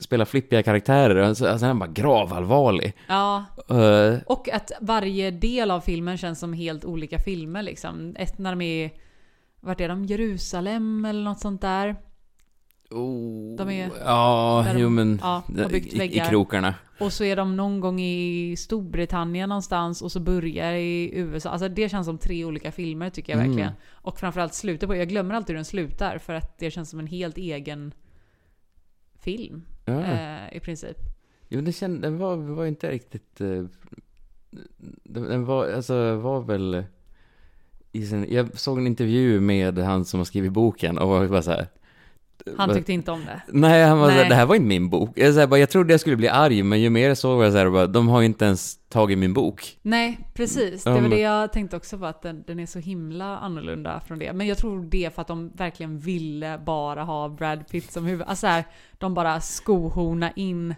[0.00, 1.16] spela flippiga karaktärer.
[1.22, 2.92] Alltså, alltså han är bara gravallvarlig.
[3.08, 8.16] Ja, Uh, och att varje del av filmen känns som helt olika filmer liksom.
[8.18, 8.90] Ett när de är,
[9.60, 10.04] vart är de?
[10.04, 11.96] Jerusalem eller något sånt där.
[12.90, 15.18] oh, De är- Ja, de- jo men...
[15.22, 16.74] ja, i, I krokarna.
[17.00, 21.50] Och så är de någon gång i Storbritannien någonstans och så börjar i USA.
[21.50, 23.50] Alltså det känns som tre olika filmer tycker jag Mm.
[23.50, 23.72] verkligen.
[23.92, 26.98] Och framförallt slutet på, jag glömmer alltid hur den slutar för att det känns som
[27.00, 27.94] en helt egen
[29.20, 29.62] film.
[29.86, 30.02] Ja.
[30.02, 30.96] Eh, I princip.
[31.48, 33.40] Jo, det känd, den var, var inte riktigt...
[33.40, 33.64] eh,
[35.02, 36.84] den, den var, alltså, var väl...
[37.92, 41.42] I sin, jag såg en intervju med han som har skrivit boken och var bara
[41.42, 41.68] så här.
[42.58, 43.42] Han tyckte inte om det.
[43.48, 44.16] Nej, han var Nej.
[44.16, 45.10] såhär, det här var inte min bok.
[45.14, 47.44] Jag, så här, bara, jag trodde jag skulle bli arg, men ju mer jag såg
[47.44, 49.78] jag såhär, bara, de har ju inte ens tagit min bok.
[49.82, 50.84] Nej, precis.
[50.84, 54.00] Det var men- det jag tänkte också på, att den, den är så himla annorlunda
[54.06, 54.32] från det.
[54.32, 58.06] Men jag tror det är för att de verkligen ville bara ha Brad Pitt som
[58.06, 58.26] huvud.
[58.28, 58.64] Alltså här,
[58.98, 60.74] de bara skohorna in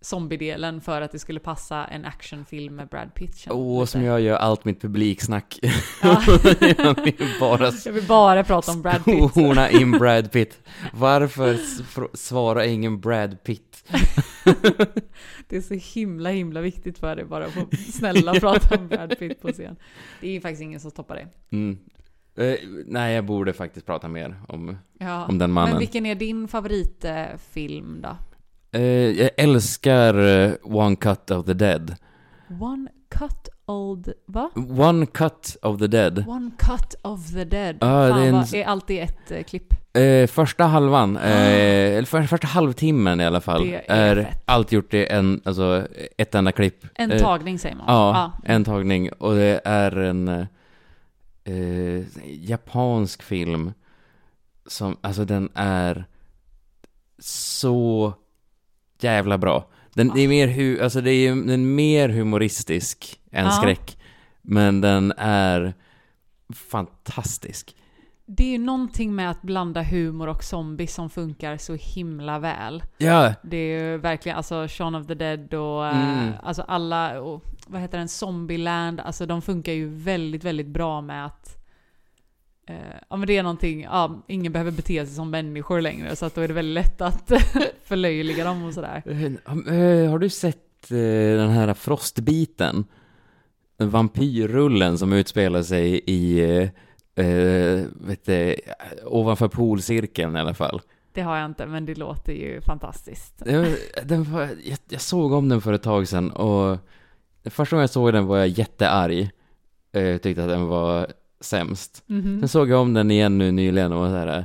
[0.00, 3.46] zombiedelen för att det skulle passa en actionfilm med Brad Pitt.
[3.50, 3.92] Åh, lite.
[3.92, 5.58] som jag gör allt mitt publiksnack.
[6.02, 6.22] Ja.
[6.60, 9.30] jag vill bara Jag vill bara prata om Brad Pitt.
[9.30, 10.60] skohorna in Brad Pitt.
[10.92, 11.56] Varför
[12.16, 13.84] svarar ingen Brad Pitt?
[15.48, 19.18] Det är så himla himla viktigt för dig bara att få snälla prata om Brad
[19.18, 19.76] Pitt på scen.
[20.20, 21.56] Det är faktiskt ingen som toppar det.
[21.56, 21.78] Mm.
[22.36, 22.54] Eh,
[22.86, 25.26] nej, jag borde faktiskt prata mer om, Ja.
[25.26, 25.70] om den mannen.
[25.70, 28.16] Men vilken är din favoritfilm då?
[28.72, 28.82] Eh,
[29.20, 31.96] jag älskar eh, One Cut of the Dead.
[32.60, 34.12] One cut old...
[34.26, 34.50] Va?
[34.78, 36.24] One Cut of the Dead.
[36.28, 37.76] One cut of the dead.
[37.80, 39.74] Ja, Fan, det är en- är alltid ett eh, klipp.
[39.98, 41.22] Eh, första halvan, eh,
[41.96, 45.86] eller för, första halvtimmen i alla fall, Det är är, allt gjort i en, alltså
[46.18, 46.84] ett enda klipp.
[46.94, 47.84] En Eh, tagning säger man.
[47.88, 49.12] Ja, en tagning.
[49.12, 50.46] Och det är en
[52.26, 53.72] japansk film
[54.66, 56.04] som, alltså den är
[57.18, 58.12] så
[59.02, 59.68] jävla bra.
[59.94, 63.50] Den, är mer, hu, alltså det är, den är mer humoristisk än Ja.
[63.50, 63.98] skräck.
[64.42, 65.74] Men den är
[66.54, 67.74] fantastisk.
[68.26, 72.82] Det är ju någonting med att blanda humor och zombies som funkar så himla väl.
[72.98, 76.32] Ja, Det är ju verkligen, alltså Shaun of the Dead och eh, Mm.
[76.42, 81.26] alltså alla, och, vad heter den, Zombieland, alltså de funkar ju väldigt, väldigt bra med
[81.26, 81.57] att
[83.08, 86.34] Ja men det är någonting, ja, ingen behöver bete sig som människor längre så att
[86.34, 87.32] då är det väldigt lätt att
[87.84, 89.02] förlöjliga dem och sådär.
[89.06, 90.96] Eh, eh, Har du sett eh,
[91.36, 92.84] den här frostbiten?
[93.82, 96.40] Vampyrrullen som utspelar sig i,
[97.14, 98.56] eh, eh, vet du,
[99.04, 100.80] ovanför polcirkeln i alla fall.
[101.12, 103.42] Det har jag inte men det låter ju fantastiskt.
[104.04, 106.78] Den var, jag, jag såg om den för ett tag sedan och
[107.44, 109.30] första gången jag såg den var jag jättearg.
[109.92, 111.06] Eh, Jag tyckte att den var
[111.40, 112.02] sämst.
[112.06, 112.40] Mhm.
[112.40, 114.44] Sen såg jag om den igen nu nyligen och var så här.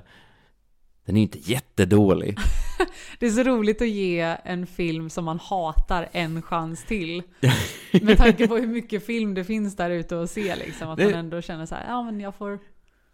[1.05, 2.37] Den är inte jättedålig.
[3.19, 7.23] Det är så roligt att ge en film som man hatar en chans till.
[8.01, 10.89] Med tanke på hur mycket film det finns där ute att se liksom.
[10.89, 12.59] Att Det- man ändå känner så här, ja men jag får...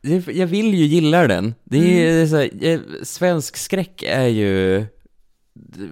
[0.01, 1.53] Det- Jag vill ju gilla den.
[1.63, 4.85] Det är, det är så här, eh, svensk skräck är ju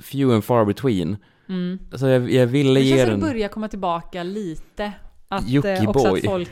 [0.02, 1.18] few and far between.
[1.50, 1.80] Mm.
[1.96, 3.20] Så jag, jag ville Det ge känns som den...
[3.20, 4.92] det börjar komma tillbaka lite.
[5.28, 6.50] Att, eh, också att folk...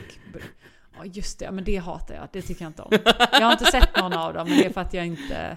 [0.98, 2.28] Ja just det, men det hatar jag.
[2.32, 2.98] Det tycker jag inte om.
[3.32, 5.56] Jag har inte sett någon av dem, men det är för att jag inte...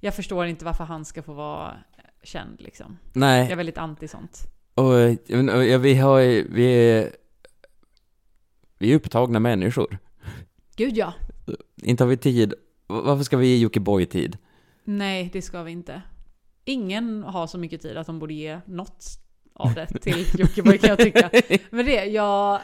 [0.00, 1.76] Jag förstår inte varför han ska få vara
[2.22, 2.98] känd liksom.
[3.12, 4.40] Jag Nej, är väldigt anti sånt.
[4.74, 5.16] och, eh,
[5.56, 6.20] och, ja, vi har
[6.52, 7.10] vi är...
[8.78, 9.98] Vi är upptagna människor.
[10.76, 11.12] Gud ja.
[11.82, 12.54] Inte har vi tid.
[12.86, 14.38] Varför ska vi ge Jockiboi tid?
[14.84, 16.02] Nej, det ska vi inte.
[16.64, 19.04] Ingen har så mycket tid att de borde ge något
[19.52, 21.30] av det till Jockiboi kan jag tycka.
[21.70, 22.60] Men det, jag,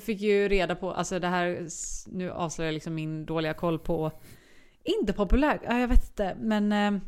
[0.00, 1.66] fick ju reda på, alltså det här,
[2.06, 4.12] nu avslöjar jag liksom min dåliga koll på,
[4.84, 7.00] inte populär, ja, jag vet inte, men eh,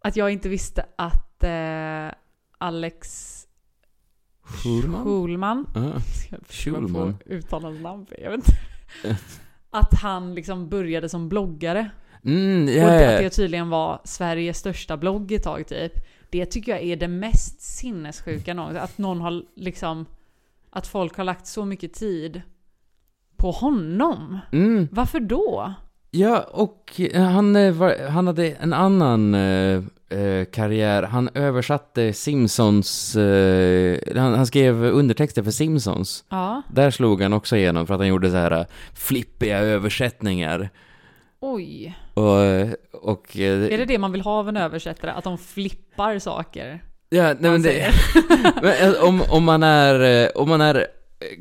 [0.00, 2.14] att jag inte visste att eh,
[2.58, 3.38] Alex
[4.42, 5.04] Schulman?
[5.04, 6.00] Schulman, Ah,
[6.48, 6.88] Schulman.
[6.88, 7.16] Schulman.
[7.26, 8.52] Uttala namn, jag vet inte.
[9.70, 11.90] Att han liksom började som bloggare.
[12.24, 15.92] Mm, Och ja, att det tydligen var Sveriges största blogg ett tag typ.
[16.30, 18.80] Det tycker jag är det mest sinnessjuka någonsin.
[18.82, 20.06] Att någon har liksom...
[20.74, 22.42] Att folk har lagt så mycket tid
[23.36, 24.38] på honom.
[24.52, 25.74] Mm, Varför då?
[26.10, 31.02] ja, och han, eh, var, han hade en annan eh, eh, karriär.
[31.02, 33.16] Han översatte Simpsons...
[33.16, 36.24] Eh, han, han skrev undertexter för Simpsons.
[36.28, 40.70] Ja, Där slog han också igenom för att han gjorde så här eh, flippiga översättningar.
[41.40, 41.98] oj.
[42.14, 42.40] Och,
[43.10, 45.10] och Är det det man vill ha av en översättare?
[45.10, 46.82] Att de flippar saker?
[47.12, 47.92] Ja, nej men det...
[48.62, 50.86] men, eh, om, om man är, eh, om man är,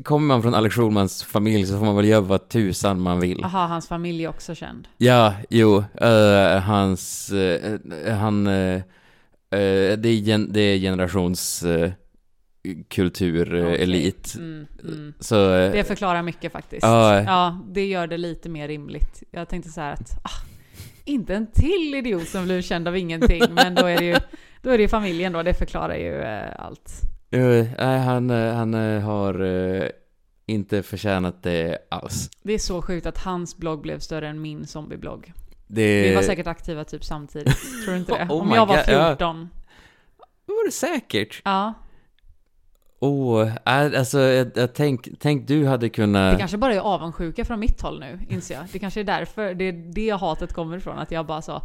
[0.03, 3.43] kommer man från Alex Schulmans familj så får man väl göra vad tusan man vill.
[3.43, 4.87] Aha, hans familj är också känd.
[4.97, 7.79] Ja, jo, eh, hans, eh,
[8.17, 8.81] han, eh, eh,
[9.97, 11.91] det, är gen, det är generations uh,
[12.87, 13.83] kultur, eh, Okej.
[13.83, 14.35] elit.
[14.35, 15.13] Mm, mm.
[15.19, 16.83] Så, eh, Det förklarar mycket faktiskt.
[16.83, 17.21] Ja.
[17.21, 19.23] Ja, det gör det lite mer rimligt.
[19.31, 20.45] Jag tänkte så här att, ah,
[21.05, 24.15] inte en till idiot som blir känd av ingenting, men då är det ju,
[24.61, 27.01] då är det ju familjen då, det förklarar ju eh, allt.
[27.29, 29.91] nej, han, eh, han eh, har
[30.45, 32.29] inte förtjänat det alls.
[32.43, 35.33] Det är så sjukt att hans blogg blev större än min zombieblogg.
[35.67, 38.27] Det, Vi var säkert aktiva typ samtidigt, tror du inte det?
[38.33, 39.07] Oh Om jag var God, ja.
[39.09, 39.49] 14.
[40.45, 41.41] var det säkert.
[41.45, 41.73] Ja,
[43.03, 46.39] Åh, oh, alltså jag, jag tänk, tänk du hade det kunnat...
[46.39, 48.63] kanske bara är avundsjuka från mitt håll nu, inser jag.
[48.71, 51.61] Det kanske är därför, det är det hatet kommer ifrån, att jag bara sa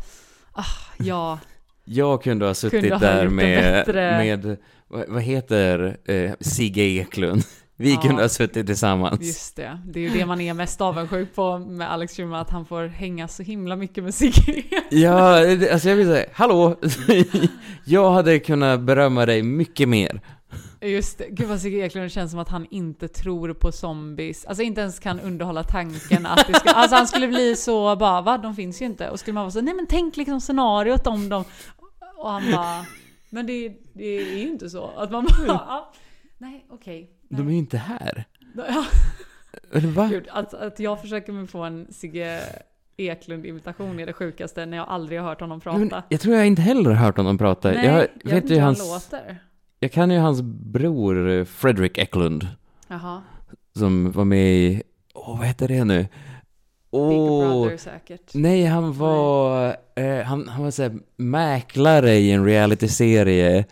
[0.52, 0.64] ah,
[0.98, 1.38] ja,
[1.88, 4.56] Jag kunde ha suttit Kunde ha där med, med
[4.88, 7.42] vad, heter eh, Sigge Eklund?
[7.78, 8.00] Vi Ja.
[8.00, 9.20] kunde ha suttit tillsammans.
[9.22, 9.78] Just det.
[9.84, 12.86] Det är ju det man är mest avundsjuk på med Alex Schulman, att han får
[12.86, 14.62] hänga så himla mycket med Sigge.
[14.90, 15.38] Ja,
[15.72, 16.76] alltså jag vill säga, hallå!
[17.84, 20.20] jag hade kunnat berömma dig mycket mer.
[20.80, 21.26] Just det.
[21.30, 24.44] Gud vad Sigge Eklund känns som att han inte tror på zombies.
[24.44, 26.70] Alltså inte ens kan underhålla tanken att det ska...
[26.70, 28.38] Alltså han skulle bli så bara va?
[28.38, 29.10] De finns ju inte.
[29.10, 31.44] Och skulle man vara så nej men tänk liksom scenariot om dem.
[32.16, 32.86] Och han bara
[33.30, 34.86] men det, det är ju inte så.
[34.86, 35.92] Att man bara ja,
[36.38, 37.10] nej okej.
[37.28, 38.24] De är ju inte här.
[38.56, 38.84] Ja,
[39.72, 40.08] Eller va?
[40.10, 42.40] gud, att, att jag försöker mig på en Sigge
[42.96, 45.78] Eklund-imitation är det sjukaste när jag aldrig har hört honom prata.
[45.78, 47.70] Men jag tror jag inte heller har hört honom prata.
[47.70, 48.80] Nej, jag jag vet ju hans...
[48.80, 49.38] han låter.
[49.80, 52.48] Jag kan ju hans bror eh, Fredrik Eklund.
[52.88, 53.22] Jaha.
[53.76, 54.82] Som var med i...
[55.14, 56.06] Åh, vad heter det nu?
[56.90, 57.60] Big Åh...
[57.62, 58.34] Brother säkert.
[58.34, 59.76] Nej, han var...
[59.94, 63.64] Eh, han, han var såhär mäklare i en realityserie.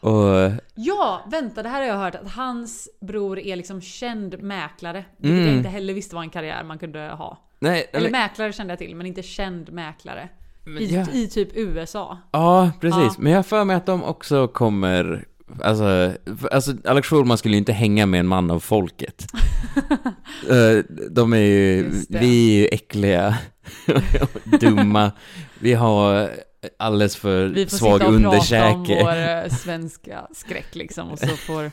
[0.00, 0.50] Och...
[0.74, 2.14] Ja, vänta, det här har jag hört.
[2.14, 5.04] Att hans bror är liksom känd mäklare.
[5.16, 5.46] Vilket Mm.
[5.48, 7.38] jag inte heller visste var en karriär man kunde ha.
[7.58, 10.28] Nej, Eller men, mäklare kände jag till, men inte känd mäklare.
[10.64, 11.06] men, I, ja.
[11.12, 12.18] I typ USA.
[12.32, 12.98] ja, precis.
[13.02, 13.14] Ja.
[13.18, 15.24] Men jag har för mig att de också kommer...
[15.60, 16.12] Alltså,
[16.50, 19.26] alltså Alex Schulman skulle ju inte hänga med en man av folket.
[20.50, 21.90] Eh, de är ju...
[22.08, 23.38] Vi är ju äckliga.
[24.60, 25.12] dumma.
[25.58, 26.30] Vi har
[26.78, 29.04] alldeles för Vi får svag sitta och prata om underkäke.
[29.04, 31.10] vår eh, svenska skräck liksom.
[31.10, 31.70] Och så får,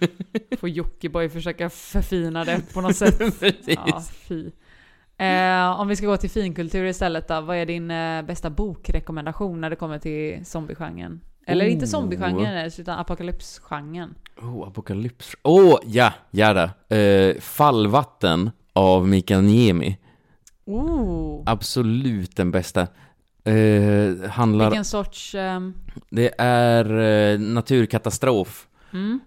[0.56, 3.22] får Jockiboi försöka förfina det på något sätt.
[3.66, 4.50] Ja, fy.
[5.18, 7.40] Eh, om vi ska gå till finkultur istället då.
[7.40, 11.20] Vad är din eh, bästa bokrekommendation när det kommer till zombiegenren?
[11.46, 11.88] Eller inte Oh.
[11.88, 14.14] zombiegenren ens, utan apokalypsgenren.
[14.42, 15.36] Oh, apokalyps.
[15.42, 16.70] Åh, oh, ja, ja.
[16.96, 19.98] Eh, Fallvatten av Mikael Niemi.
[20.66, 21.42] Ooh.
[21.46, 22.80] Absolut den bästa.
[23.44, 24.70] Eh, handlar...
[24.70, 25.34] Vilken sorts...
[25.34, 25.74] ehm,
[26.10, 28.68] Det är eh, naturkatastrof.
[28.92, 29.20] mm?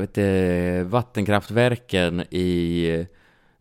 [0.00, 3.06] Vet du, vattenkraftverken i...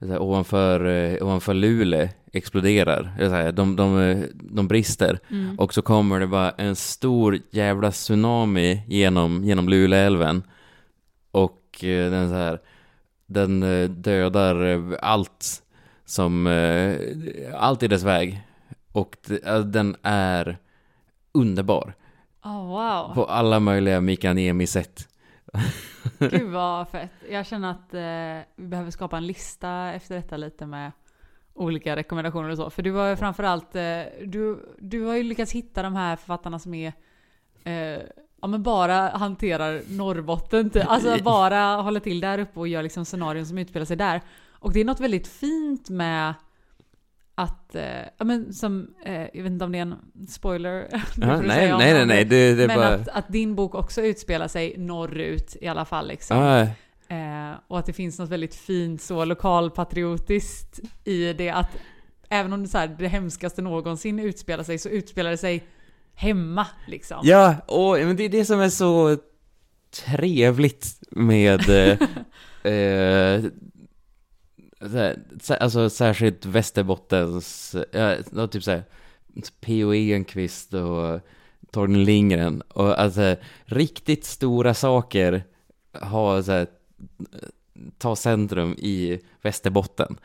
[0.10, 3.16] här, ovanför, eh, ovanför Luleå exploderar.
[3.20, 5.20] Så här, de, de, de brister.
[5.30, 5.60] Mm.
[5.60, 10.44] Och så kommer det bara en stor jävla tsunami genom, genom Luleälven.
[11.32, 12.60] Och eh, den så här,
[13.26, 15.64] den eh, dödar eh, allt
[16.06, 16.96] som, eh,
[17.56, 18.42] allt i dess väg.
[18.92, 19.16] Och
[19.66, 20.58] den är
[21.32, 21.94] underbar.
[22.44, 23.14] Oh, wow.
[23.16, 25.08] På alla möjliga Mikael Niemi-sätt.
[26.20, 27.12] Gud vad fett.
[27.30, 30.92] Jag känner att eh, vi behöver skapa en lista efter detta lite med
[31.54, 32.70] olika rekommendationer och så.
[32.70, 36.60] För du har ju framförallt, eh, du, du har ju lyckats hitta de här författarna
[36.60, 36.94] som är
[37.64, 38.02] eh,
[38.44, 40.86] Ja men bara hanterar Norrbotten typ.
[40.88, 44.22] Alltså bara håller till där uppe och gör liksom scenarion som utspelar sig där.
[44.52, 46.34] Och det är något väldigt fint med
[47.36, 47.84] att, eh,
[48.18, 49.96] ja men som, eh, jag vet inte om det är en
[50.28, 50.88] spoiler.
[50.92, 52.88] Ja, nej, nej, nej, nej, det, det men bara...
[52.88, 56.38] att, att din bok också utspelar sig norrut i alla fall liksom.
[56.38, 56.68] Ah,
[57.08, 61.78] Eh, och att det finns något väldigt fint så lokalpatriotiskt i det att
[62.30, 65.64] även om det, så här, det hemskaste någonsin utspelar sig så utspelar det sig
[66.14, 67.20] hemma liksom.
[67.24, 69.18] Ja, och men det är det som är så
[70.06, 73.52] trevligt med eh, eh, så här, sä-
[75.60, 78.84] alltså särskilt Västerbottens, ja, typ såhär
[79.62, 79.94] P.O.
[79.94, 81.20] Enquist och
[81.72, 85.44] Torgny Lindgren och alltså riktigt stora saker
[85.94, 86.68] har så här,
[87.98, 90.18] ta centrum i Västerbotten.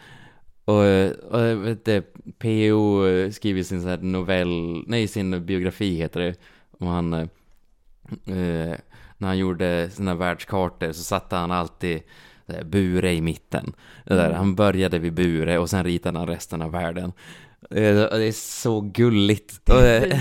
[0.64, 0.84] Och,
[1.32, 2.02] och vet du,
[2.38, 3.02] P.O.
[3.32, 6.34] skriver sin så här novell, nej sin biografi heter det,
[6.78, 7.28] om han eh,
[9.18, 12.02] när han gjorde sina världskartor så satte han alltid
[12.64, 13.72] Bure i mitten.
[14.04, 17.12] Det Där, han började vid Bure och sen ritade han resten av världen.
[17.70, 19.60] Eh, Det är så gulligt.
[19.66, 20.20] Det eh,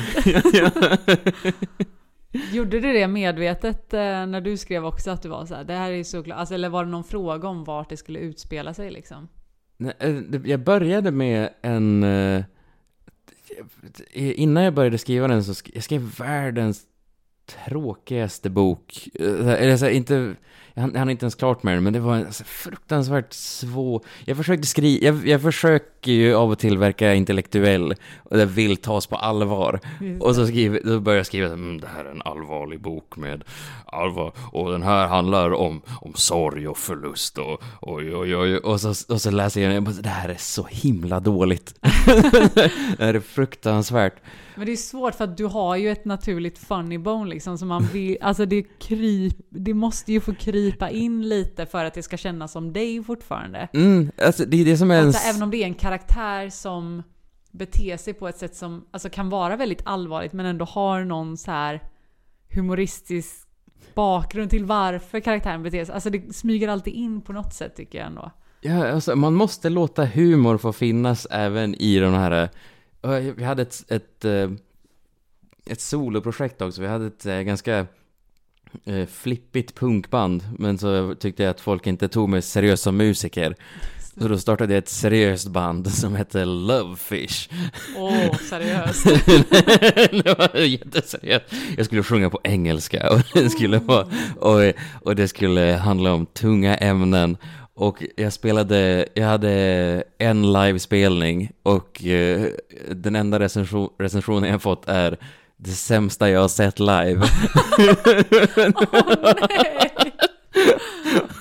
[2.53, 5.73] Gjorde du det medvetet eh, när du skrev också att du var så här, det
[5.73, 8.73] här är så klart, alltså, eller var det någon fråga om vart det skulle utspela
[8.73, 9.27] sig liksom?
[9.99, 12.03] Eh, det- Jag började med en...
[12.03, 12.43] eh,
[14.13, 16.81] Innan jag började skriva den så sk- jag skrev världens
[17.65, 19.07] tråkigaste bok.
[19.13, 20.35] Eh, Eller så här, inte...
[20.77, 24.01] Hann jag hann inte ens klart med den, men det var en så fruktansvärt svår...
[24.25, 25.05] Jag försökte skriva...
[25.05, 29.79] Jag, jag försöker ju av och till verka intellektuell och jag vill tas på allvar.
[30.19, 33.43] Och så skriver, då börjar jag skriva mm, det här är en allvarlig bok med
[33.85, 38.57] allvar och den här handlar om, om sorg och förlust och oj, oj, oj.
[38.57, 41.75] Och så, och så läser jag den jag bara, det här är så himla dåligt.
[42.55, 44.15] det här är fruktansvärt.
[44.55, 47.67] Men det är svårt för att du har ju ett naturligt funny bone liksom som
[47.67, 52.03] man vill, alltså det kryp, det måste ju få krypa in lite för att det
[52.03, 53.67] ska kännas som dig fortfarande.
[53.73, 55.01] Mm, alltså det är det som är.
[55.01, 57.03] Alltså, även om det är en karaktär som
[57.51, 61.37] beter sig på ett sätt som alltså, kan vara väldigt allvarligt men ändå har någon
[61.37, 61.81] så här
[62.49, 63.47] humoristisk
[63.93, 65.95] bakgrund till varför karaktären beter sig.
[65.95, 68.31] Alltså det smyger alltid in på något sätt tycker jag ändå.
[68.61, 72.49] Ja, alltså, man måste låta humor få finnas även i de här...
[73.01, 74.51] eh, Vi hade ett, ett, eh,
[75.65, 76.81] ett soloprojekt också.
[76.81, 77.85] Vi hade ett eh, ganska
[78.85, 80.43] eh, flippigt punkband.
[80.57, 83.55] Men så tyckte jag att folk inte tog mig seriöst som musiker.
[84.21, 87.49] Så då startade jag ett seriöst band som hette Lovefish.
[87.97, 89.05] Åh, seriöst.
[90.23, 91.45] det var jätteseriöst.
[91.77, 94.07] Jag skulle sjunga på engelska och det skulle vara,
[94.39, 97.37] och, och det skulle handla om tunga ämnen.
[97.73, 102.47] Och jag spelade, jag hade en livespelning och eh,
[102.91, 105.17] den enda recension, recensionen jag fått är
[105.57, 107.27] det sämsta jag har sett live.
[109.49, 109.91] Nej!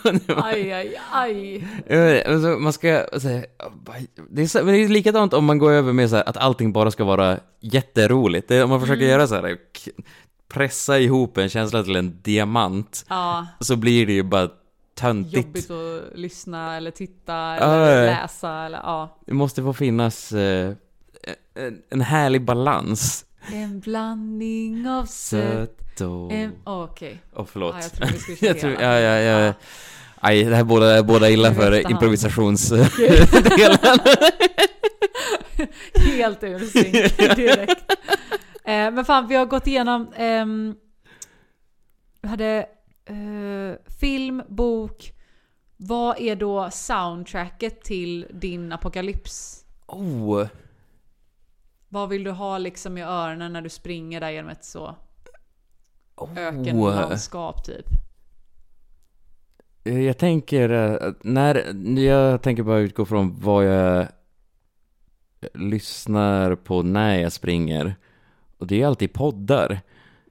[0.37, 2.25] Aj, aj, aj.
[2.25, 6.37] Alltså, man ska det är, det likadant om man går över med så här, att
[6.37, 8.49] allting bara ska vara jätteroligt.
[8.49, 9.57] Det, om man försöker göra så här,
[10.49, 14.49] pressa ihop en känsla till en diamant, Ja, så blir det ju bara
[14.95, 15.37] töntigt.
[15.37, 18.21] jobbigt att lyssna eller titta eller ja.
[18.23, 19.19] läsa eller ja.
[19.27, 20.75] Det måste få finnas eh,
[21.55, 23.26] en, en härlig balans.
[23.53, 26.01] En blandning av sött.
[26.01, 26.33] Och...
[26.33, 27.23] En, oh, Okej.
[27.35, 27.75] Åh, förlåt.
[27.75, 29.55] Ja, jag trodde vi skulle köra jag tror, ja, ja, ja.
[30.21, 32.89] Aj, det här båda, båda illa för improvisationsdelen.
[35.95, 37.93] Helt ur synk direkt.
[38.65, 40.13] Eh, men fan, vi har gått igenom...
[40.17, 40.75] ehm,
[42.23, 42.67] vi hade
[43.09, 45.13] eh, film, bok.
[45.77, 49.65] Vad är då soundtracket till din apokalyps?
[49.87, 50.47] oh,
[51.97, 54.97] Vad vill du ha liksom i öronen när du springer där genom ett så
[56.17, 56.39] oh.
[56.39, 57.87] ökenlandskap typ?
[59.85, 64.07] Eh, Jag tänker, eh, när, jag tänker bara utgå från vad jag
[65.55, 67.97] lyssnar på när jag springer.
[68.59, 69.81] Och det är alltid poddar.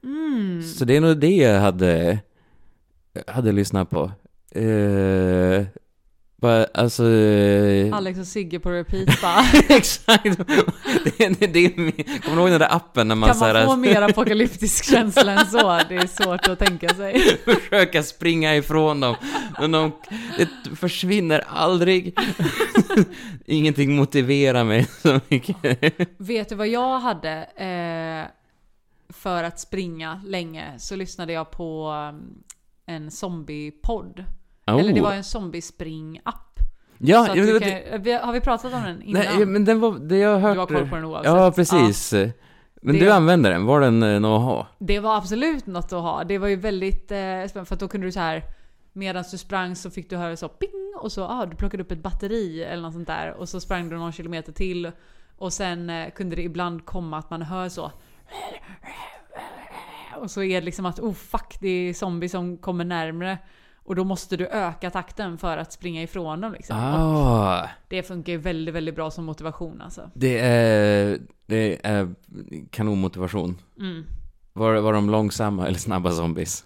[0.02, 0.62] Mm.
[0.62, 2.18] Så det är nog det jag hade,
[3.26, 4.12] hade lyssnat på.
[4.50, 5.66] Eh,
[6.36, 7.04] bara, alltså...
[7.92, 9.44] Alex och Sigge på repeat bara.
[9.76, 10.40] Exakt!
[11.04, 11.70] Det, är- det, är
[12.20, 15.32] kommer du ihåg den där appen när man, Kan man här, få mer apokalyptisk känsla
[15.32, 15.80] än så?
[15.88, 17.20] Det är svårt att tänka sig.
[17.44, 19.14] försöka springa ifrån dem?
[19.60, 19.92] Men de
[20.38, 22.18] det försvinner aldrig.
[23.46, 25.56] Ingenting motiverar mig så mycket.
[26.18, 28.30] Vet du vad jag hade eh,
[29.14, 30.74] för att springa länge?
[30.78, 32.42] Så lyssnade jag på um,
[32.86, 34.24] en zombiepodd.
[34.66, 35.04] Eller det Oh.
[35.04, 36.45] var en zombiespring-app.
[36.98, 39.22] Ja, ja, men kan, det, har vi pratat om den innan?
[39.22, 40.54] nej, men den var, det jag har hört...
[40.54, 41.32] du har koll på den oavsett.
[41.32, 42.12] Ja, precis.
[42.82, 44.66] Men Det- du använder den, var den eh, något att ha?
[44.78, 46.24] Det var absolut något att ha.
[46.24, 47.16] Det var ju väldigt eh,
[47.48, 48.42] spännande för då kunde du så här
[48.96, 51.92] Medan du sprang så fick du höra så ping och så ah, du plockade upp
[51.92, 54.90] ett batteri eller något sånt där och så sprang du någon kilometer till
[55.36, 57.92] och sen eh, kunde det ibland komma att man hör så
[60.20, 63.38] och så är det liksom att oh fuck det är zombie som kommer närmre
[63.86, 66.76] Och då måste du öka takten för att springa ifrån dem liksom.
[66.78, 70.10] Ah, det funkar ju väldigt, väldigt bra som motivation alltså.
[70.14, 72.14] det är, det är
[72.70, 73.58] kanonmotivation.
[73.78, 74.04] Mm.
[74.52, 76.64] Var, var de långsamma eller snabba zombies?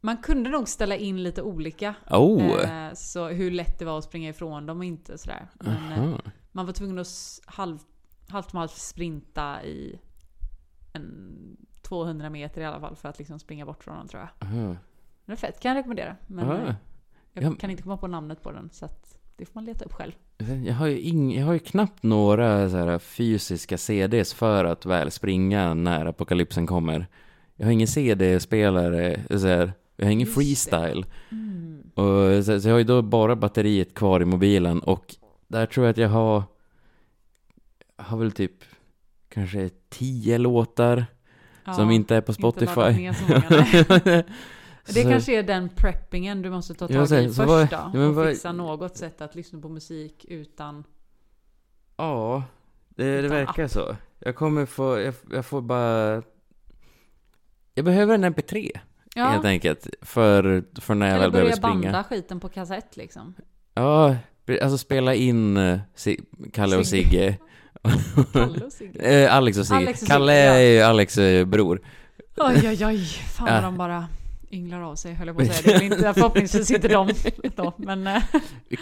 [0.00, 1.94] Man kunde nog ställa in lite olika.
[2.10, 2.60] Oh!
[2.60, 5.48] Eh, så hur lätt det var att springa ifrån dem och inte sådär.
[5.60, 6.18] Men eh,
[6.52, 7.78] man var tvungen att halv,
[8.28, 10.00] halvt om halvt sprinta i
[10.92, 11.36] en
[11.82, 14.48] 200 meter i alla fall för att liksom springa bort från dem tror jag.
[14.48, 14.76] Aha.
[15.26, 16.16] Det är fett, kan jag rekommendera.
[16.26, 16.54] Men Aha.
[16.68, 16.74] eh,
[17.32, 17.54] jag Ja.
[17.60, 20.12] kan inte komma på namnet på den så att det får man leta upp själv.
[20.64, 25.10] Jag har ju, ing, jag har ju knappt några så fysiska CDs för att väl
[25.10, 27.06] springa när apokalypsen kommer.
[27.56, 31.04] Jag har ingen CD-spelare, så här, jag har ingen Just freestyle.
[31.30, 31.82] Mm.
[31.94, 35.14] Och, så, så jag har ju då bara batteriet kvar i mobilen och
[35.48, 36.42] där tror jag att jag har,
[37.96, 38.64] har väl typ
[39.28, 41.06] kanske tio låtar
[41.76, 43.10] som inte är på inte Spotify.
[44.00, 44.24] nej.
[44.86, 47.66] Det Så- kanske är den preppingen du måste ta tag säger, i först då.
[47.70, 50.84] ja, och vad- fixa något sätt att lyssna på musik utan...
[51.96, 52.42] Ja,
[52.88, 53.96] det, det Utan verkar så.
[54.18, 56.22] Jag kommer få, jag, jag får bara...
[57.74, 58.70] Jag behöver en MP3
[59.14, 59.86] Ja, helt enkelt.
[60.02, 61.92] För, för när jag eller väl behöver börja springa.
[61.92, 63.34] banda skiten på kassett liksom.
[63.74, 64.16] Ja,
[64.62, 65.78] alltså spela in eh,
[66.52, 67.38] Kalle och Sigge.
[68.32, 68.98] Kalle och Sigge.
[69.24, 69.76] Eh, Alex och Sigge.
[69.78, 70.54] Alex och Kalle Sigge, ja.
[70.54, 71.80] är ju Alex eh, bror.
[72.36, 72.98] Oj, oj, oj.
[73.04, 73.60] Fan vad Ja.
[73.62, 74.08] de bara
[74.54, 75.78] ynglar av sig, höll jag på att säga.
[75.78, 77.08] Det inte, förhoppningsvis inte de
[77.56, 78.06] då, men...
[78.06, 78.22] eh,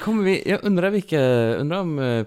[0.04, 1.20] Kommer vi, jag undrar vilka,
[1.56, 2.26] undrar om eh,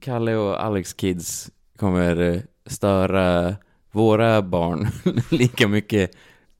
[0.00, 3.56] Kalle och Alex kids kommer eh, störa
[3.92, 4.88] våra barn
[5.30, 6.10] lika mycket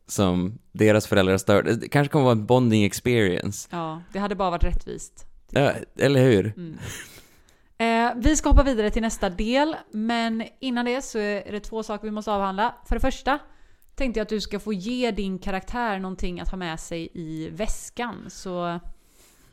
[0.06, 1.62] som deras föräldrar stör.
[1.62, 3.68] Det kanske kommer vara en bonding experience.
[3.72, 5.26] Ja, det hade bara varit rättvist.
[5.50, 6.52] Ja, eller hur?
[6.56, 6.78] Mm.
[7.78, 11.82] Eh, vi ska hoppa vidare till nästa del, men innan det så är det två
[11.82, 12.74] saker vi måste avhandla.
[12.88, 13.38] För det första
[13.94, 17.48] tänkte jag att du ska få ge din karaktär någonting att ha med sig i
[17.48, 18.24] väskan.
[18.30, 18.80] Så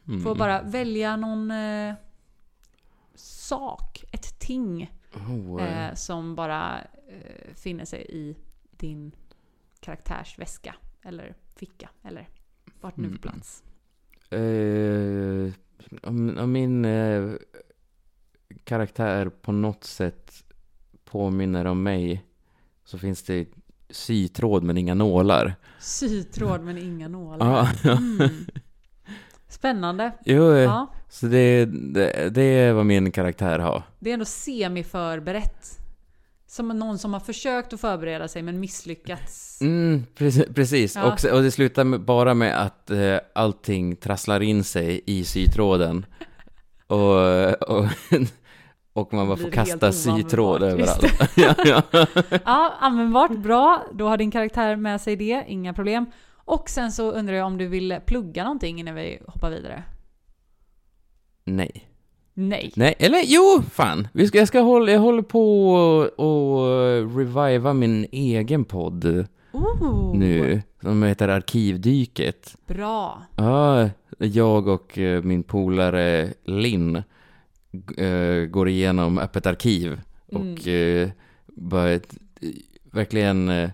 [0.07, 0.23] Mm.
[0.23, 1.93] får bara välja någon eh,
[3.15, 4.91] sak, ett ting
[5.29, 5.87] Oh, eh.
[5.89, 8.35] eh, som bara eh, finner sig i
[8.71, 9.11] din
[9.79, 12.29] karaktärs väska eller ficka eller
[12.81, 13.17] vart nu Mm.
[13.19, 13.63] plats.
[14.29, 15.53] Eh,
[16.09, 17.31] om, om min eh,
[18.63, 20.43] karaktär på något sätt
[21.03, 22.25] påminner om mig
[22.83, 23.47] så finns det
[23.91, 25.55] sytråd men inga nålar.
[25.79, 27.69] Sytråd men inga nålar.
[27.83, 28.29] Mm.
[29.49, 30.11] Spännande.
[30.25, 33.83] jo, Ja, så det, det, det är vad min karaktär har.
[33.99, 35.77] det är ändå semi-förberett.
[36.47, 39.61] Som någon som har försökt att förbereda sig men misslyckats.
[39.61, 40.45] Mm, precis.
[40.55, 40.95] precis.
[40.95, 41.03] Ja.
[41.03, 46.05] Och, och det slutar med, bara med att eh, allting trasslar in sig i sytråden.
[46.87, 47.85] och, och,
[48.93, 51.05] och man bara får kasta sytråd överallt.
[51.35, 51.81] ja, ja.
[52.45, 53.31] Ja, användbart.
[53.31, 53.83] Bra.
[53.93, 55.43] Då har din karaktär med sig det.
[55.47, 56.05] Inga problem.
[56.35, 59.83] Och sen så undrar jag om du vill plugga någonting innan vi hoppar vidare?
[61.43, 61.87] Nej.
[62.33, 62.71] Nej.
[62.75, 64.07] Nej, eller jo, fan.
[64.13, 70.15] Vi ska, jag, ska hålla, jag håller på och, och reviva min egen podd Oh,
[70.15, 70.61] nu.
[70.81, 72.57] Som heter Arkivdyket.
[72.67, 73.21] Bra.
[73.35, 77.03] Ja, jag och eh, min polare Linn
[77.97, 81.09] eh, går igenom öppet arkiv och eh,
[81.47, 82.15] bara ett-
[82.91, 83.69] verkligen eh,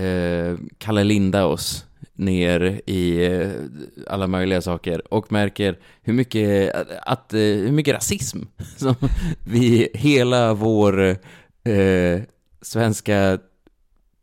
[0.00, 3.50] eh, Kalle Linda oss ner i eh,
[4.06, 8.38] alla möjliga saker och märker hur mycket, att, eh, hur mycket rasism
[8.76, 8.94] som
[9.46, 11.00] vi, hela vår
[11.64, 12.20] eh,
[12.62, 13.38] svenska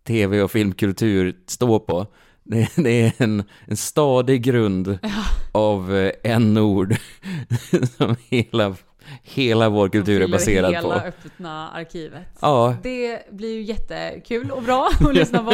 [0.08, 2.08] tv och filmkultur står på.
[2.44, 5.10] Det, det är en, en stadig grund Ja.
[5.52, 6.96] av eh, en ord
[7.98, 8.76] som hela,
[9.24, 11.06] hela vår kultur är baserad hela på.
[11.08, 12.28] öppna arkivet.
[12.41, 15.54] Ja, Det blir ju jättekul och bra att lyssna på.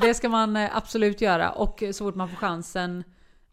[0.00, 1.50] Det ska man eh, absolut göra.
[1.50, 3.04] Och så fort man får chansen,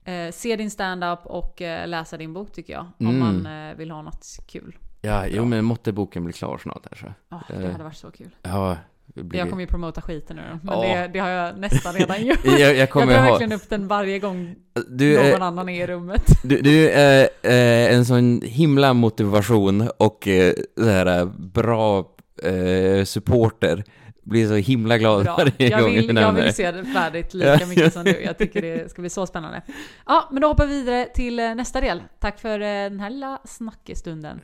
[0.06, 2.86] eh, se din stand-up och eh, läsa din bok tycker jag.
[3.00, 3.20] Om Mm.
[3.20, 4.78] man eh, vill ha något kul.
[5.02, 7.14] ja jo men måtte boken bli klar snart här så.
[7.30, 7.72] Ja, det Eh.
[7.72, 8.36] hade varit så kul.
[8.42, 9.40] Ja, det blir...
[9.40, 10.82] Jag kommer ju promota skiten nu men Ja.
[11.02, 12.40] det, det har jag nästan redan gjort.
[12.46, 13.30] jag, jag Jag kommer drar ha...
[13.30, 14.56] verkligen upp den varje gång
[14.90, 16.26] Du, någon är, annan är i rummet.
[16.44, 22.06] du, du är eh, en sån himla motivation och eh, så här, eh, bra
[22.44, 23.84] eh, supporter.
[24.26, 25.36] Blir så himla glad Bra.
[25.38, 28.22] varje Jag gång vill, jag nämner vill se det färdigt lika mycket som du.
[28.22, 29.62] Jag tycker det ska bli så spännande.
[30.06, 32.04] Ja, men då hoppar vi vidare till eh, nästa del.
[32.20, 34.40] Tack för eh, den här lilla snackestunden.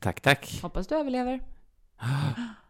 [0.00, 0.58] Tack, tack.
[0.62, 1.40] Hoppas du överlever.